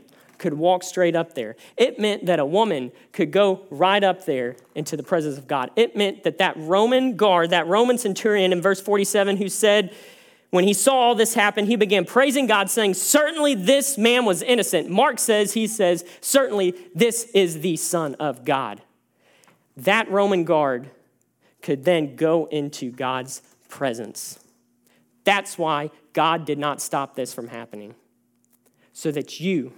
could 0.44 0.54
walk 0.54 0.84
straight 0.84 1.16
up 1.16 1.36
there. 1.36 1.56
It 1.78 1.98
meant 2.00 2.26
that 2.26 2.38
a 2.38 2.46
woman 2.46 2.92
could 3.14 3.32
go 3.32 3.62
right 3.70 4.04
up 4.04 4.26
there 4.26 4.58
into 4.76 4.98
the 4.98 5.02
presence 5.02 5.38
of 5.38 5.48
God. 5.48 5.72
It 5.78 5.96
meant 5.96 6.24
that 6.26 6.38
that 6.40 6.58
Roman 6.58 7.16
guard, 7.16 7.52
that 7.52 7.66
Roman 7.66 7.98
centurion 7.98 8.52
in 8.52 8.62
verse 8.62 8.82
47 8.82 9.38
who 9.38 9.48
said, 9.48 9.96
when 10.50 10.66
he 10.66 10.74
saw 10.74 10.96
all 10.96 11.16
this 11.16 11.34
happen, 11.34 11.66
he 11.66 11.78
began 11.78 12.04
praising 12.04 12.46
God, 12.46 12.70
saying, 12.70 12.94
Certainly 12.94 13.56
this 13.56 13.98
man 13.98 14.24
was 14.24 14.44
innocent. 14.44 14.88
Mark 14.88 15.18
says, 15.18 15.54
he 15.54 15.66
says, 15.66 16.06
Certainly 16.22 16.76
this 16.94 17.24
is 17.34 17.62
the 17.62 17.76
Son 17.78 18.14
of 18.16 18.46
God. 18.46 18.82
That 19.78 20.12
Roman 20.12 20.44
guard 20.44 20.92
could 21.64 21.86
then 21.86 22.16
go 22.16 22.46
into 22.52 22.92
God's 22.92 23.42
presence. 23.68 24.40
That's 25.24 25.58
why 25.58 25.90
God 26.12 26.46
did 26.46 26.60
not 26.60 26.82
stop 26.82 27.16
this 27.16 27.34
from 27.34 27.48
happening. 27.48 27.96
So 28.92 29.10
that 29.10 29.40
you, 29.40 29.74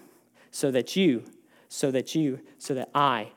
so 0.56 0.72
that 0.72 0.96
you, 0.96 1.22
so 1.68 1.92
that 1.92 2.16
you, 2.16 2.40
so 2.58 2.74
that 2.74 2.90
I 2.96 3.34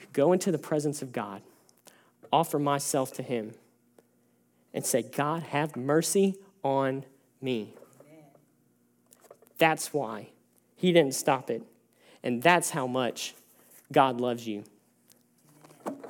could 0.00 0.14
go 0.14 0.32
into 0.32 0.50
the 0.50 0.56
presence 0.56 1.02
of 1.02 1.12
God, 1.12 1.42
offer 2.32 2.58
myself 2.58 3.12
to 3.12 3.22
Him, 3.22 3.52
and 4.72 4.82
say, 4.82 5.02
God, 5.02 5.42
have 5.42 5.76
mercy 5.76 6.34
on 6.64 7.04
me. 7.42 7.74
That's 9.58 9.92
why 9.92 10.30
He 10.76 10.92
didn't 10.92 11.12
stop 11.14 11.50
it. 11.50 11.62
And 12.22 12.42
that's 12.42 12.70
how 12.70 12.86
much 12.86 13.34
God 13.92 14.18
loves 14.18 14.48
you. 14.48 14.64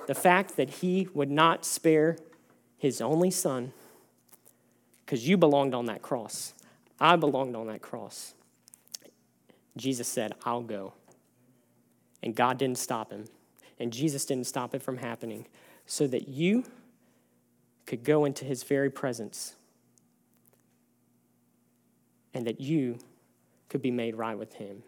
The 0.06 0.14
fact 0.14 0.56
that 0.56 0.70
He 0.70 1.08
would 1.12 1.30
not 1.30 1.64
spare 1.64 2.18
His 2.78 3.00
only 3.00 3.32
Son 3.32 3.72
because 5.04 5.26
you 5.26 5.36
belonged 5.36 5.74
on 5.74 5.86
that 5.86 6.02
cross. 6.02 6.54
I 7.00 7.16
belonged 7.16 7.56
on 7.56 7.66
that 7.66 7.82
cross. 7.82 8.34
Jesus 9.76 10.08
said, 10.08 10.34
I'll 10.44 10.62
go. 10.62 10.94
And 12.22 12.34
God 12.34 12.58
didn't 12.58 12.78
stop 12.78 13.12
him. 13.12 13.26
And 13.78 13.92
Jesus 13.92 14.24
didn't 14.24 14.46
stop 14.46 14.74
it 14.74 14.82
from 14.82 14.98
happening 14.98 15.46
so 15.84 16.06
that 16.06 16.28
you 16.28 16.64
could 17.84 18.02
go 18.02 18.24
into 18.24 18.44
his 18.44 18.62
very 18.62 18.90
presence 18.90 19.54
and 22.34 22.46
that 22.46 22.60
you 22.60 22.98
could 23.68 23.82
be 23.82 23.90
made 23.90 24.16
right 24.16 24.38
with 24.38 24.54
him. 24.54 24.82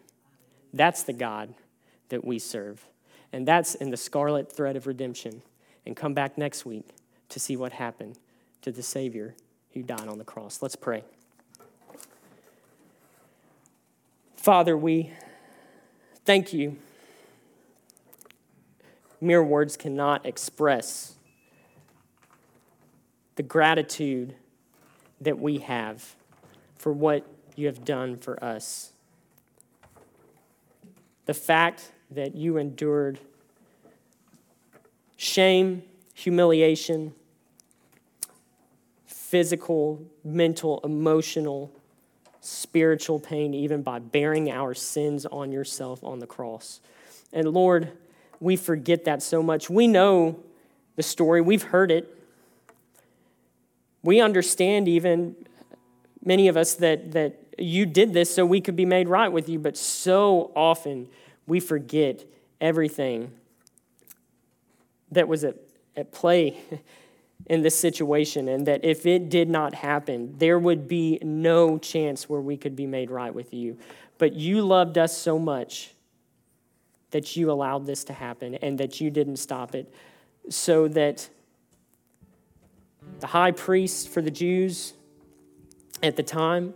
That's 0.73 1.03
the 1.03 1.13
God 1.13 1.53
that 2.09 2.25
we 2.25 2.39
serve. 2.39 2.87
And 3.31 3.47
that's 3.47 3.75
in 3.75 3.91
the 3.91 3.97
scarlet 3.97 4.51
thread 4.51 4.75
of 4.75 4.87
redemption. 4.87 5.41
And 5.85 5.95
come 5.95 6.13
back 6.13 6.37
next 6.37 6.65
week 6.65 6.89
to 7.29 7.39
see 7.39 7.55
what 7.55 7.73
happened 7.73 8.19
to 8.61 8.71
the 8.71 8.83
Savior 8.83 9.35
who 9.73 9.81
died 9.81 10.07
on 10.07 10.17
the 10.17 10.23
cross. 10.23 10.61
Let's 10.61 10.75
pray. 10.75 11.03
Father, 14.39 14.77
we 14.77 15.11
thank 16.23 16.53
you. 16.53 16.77
Mere 19.19 19.43
words 19.43 19.75
cannot 19.75 20.25
express 20.25 21.15
the 23.35 23.43
gratitude 23.43 24.35
that 25.19 25.37
we 25.37 25.57
have 25.57 26.15
for 26.77 26.93
what 26.93 27.27
you 27.57 27.65
have 27.65 27.83
done 27.83 28.15
for 28.15 28.41
us. 28.41 28.93
The 31.25 31.33
fact 31.33 31.91
that 32.09 32.33
you 32.33 32.55
endured 32.55 33.19
shame, 35.17 35.83
humiliation, 36.13 37.13
physical, 39.05 40.01
mental, 40.23 40.79
emotional, 40.85 41.73
spiritual 42.41 43.19
pain, 43.19 43.53
even 43.53 43.81
by 43.81 43.99
bearing 43.99 44.49
our 44.51 44.73
sins 44.73 45.25
on 45.25 45.51
yourself 45.51 46.03
on 46.03 46.19
the 46.19 46.27
cross. 46.27 46.79
And 47.33 47.49
Lord, 47.49 47.91
we 48.39 48.55
forget 48.55 49.05
that 49.05 49.21
so 49.21 49.43
much. 49.43 49.69
We 49.69 49.87
know 49.87 50.39
the 50.95 51.03
story, 51.03 51.41
we've 51.41 51.63
heard 51.63 51.91
it. 51.91 52.15
We 54.03 54.21
understand, 54.21 54.87
even 54.87 55.35
many 56.23 56.47
of 56.47 56.55
us, 56.55 56.75
that, 56.75 57.11
that 57.11 57.39
you 57.57 57.85
did 57.85 58.13
this 58.13 58.33
so 58.33 58.45
we 58.45 58.61
could 58.61 58.75
be 58.75 58.85
made 58.85 59.07
right 59.07 59.27
with 59.29 59.49
you, 59.49 59.59
but 59.59 59.77
so 59.77 60.51
often 60.55 61.07
we 61.47 61.59
forget 61.59 62.23
everything 62.61 63.31
that 65.11 65.27
was 65.27 65.43
at, 65.43 65.55
at 65.95 66.11
play 66.11 66.57
in 67.49 67.63
this 67.63 67.77
situation, 67.77 68.47
and 68.47 68.67
that 68.67 68.85
if 68.85 69.07
it 69.07 69.29
did 69.29 69.49
not 69.49 69.73
happen, 69.73 70.35
there 70.37 70.59
would 70.59 70.87
be 70.87 71.17
no 71.23 71.79
chance 71.79 72.29
where 72.29 72.39
we 72.39 72.55
could 72.55 72.75
be 72.75 72.85
made 72.85 73.09
right 73.09 73.33
with 73.33 73.53
you. 73.53 73.75
But 74.19 74.33
you 74.33 74.61
loved 74.61 74.99
us 74.99 75.17
so 75.17 75.39
much 75.39 75.95
that 77.09 77.35
you 77.35 77.51
allowed 77.51 77.87
this 77.87 78.03
to 78.03 78.13
happen 78.13 78.53
and 78.55 78.77
that 78.77 79.01
you 79.01 79.09
didn't 79.09 79.37
stop 79.37 79.73
it, 79.73 79.91
so 80.49 80.87
that 80.89 81.27
the 83.19 83.27
high 83.27 83.51
priest 83.51 84.09
for 84.09 84.21
the 84.21 84.31
Jews 84.31 84.93
at 86.03 86.15
the 86.15 86.23
time, 86.23 86.75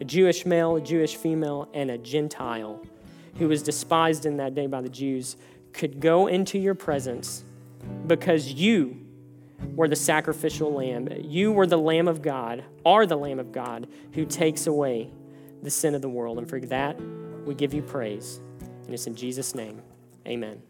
a 0.00 0.04
Jewish 0.04 0.46
male, 0.46 0.76
a 0.76 0.80
Jewish 0.80 1.16
female, 1.16 1.68
and 1.74 1.90
a 1.90 1.98
Gentile 1.98 2.82
who 3.38 3.48
was 3.48 3.62
despised 3.62 4.24
in 4.24 4.38
that 4.38 4.54
day 4.54 4.66
by 4.66 4.80
the 4.80 4.88
Jews 4.88 5.36
could 5.74 6.00
go 6.00 6.26
into 6.26 6.58
your 6.58 6.74
presence 6.74 7.44
because 8.06 8.52
you 8.54 9.05
were 9.74 9.88
the 9.88 9.96
sacrificial 9.96 10.72
lamb. 10.72 11.08
You 11.22 11.52
were 11.52 11.66
the 11.66 11.78
Lamb 11.78 12.08
of 12.08 12.22
God, 12.22 12.64
are 12.84 13.06
the 13.06 13.16
Lamb 13.16 13.38
of 13.38 13.52
God 13.52 13.88
who 14.12 14.24
takes 14.24 14.66
away 14.66 15.10
the 15.62 15.70
sin 15.70 15.94
of 15.94 16.02
the 16.02 16.08
world. 16.08 16.38
And 16.38 16.48
for 16.48 16.60
that, 16.60 17.00
we 17.44 17.54
give 17.54 17.74
you 17.74 17.82
praise. 17.82 18.40
And 18.84 18.94
it's 18.94 19.06
in 19.06 19.16
Jesus' 19.16 19.54
name. 19.54 19.82
Amen. 20.26 20.62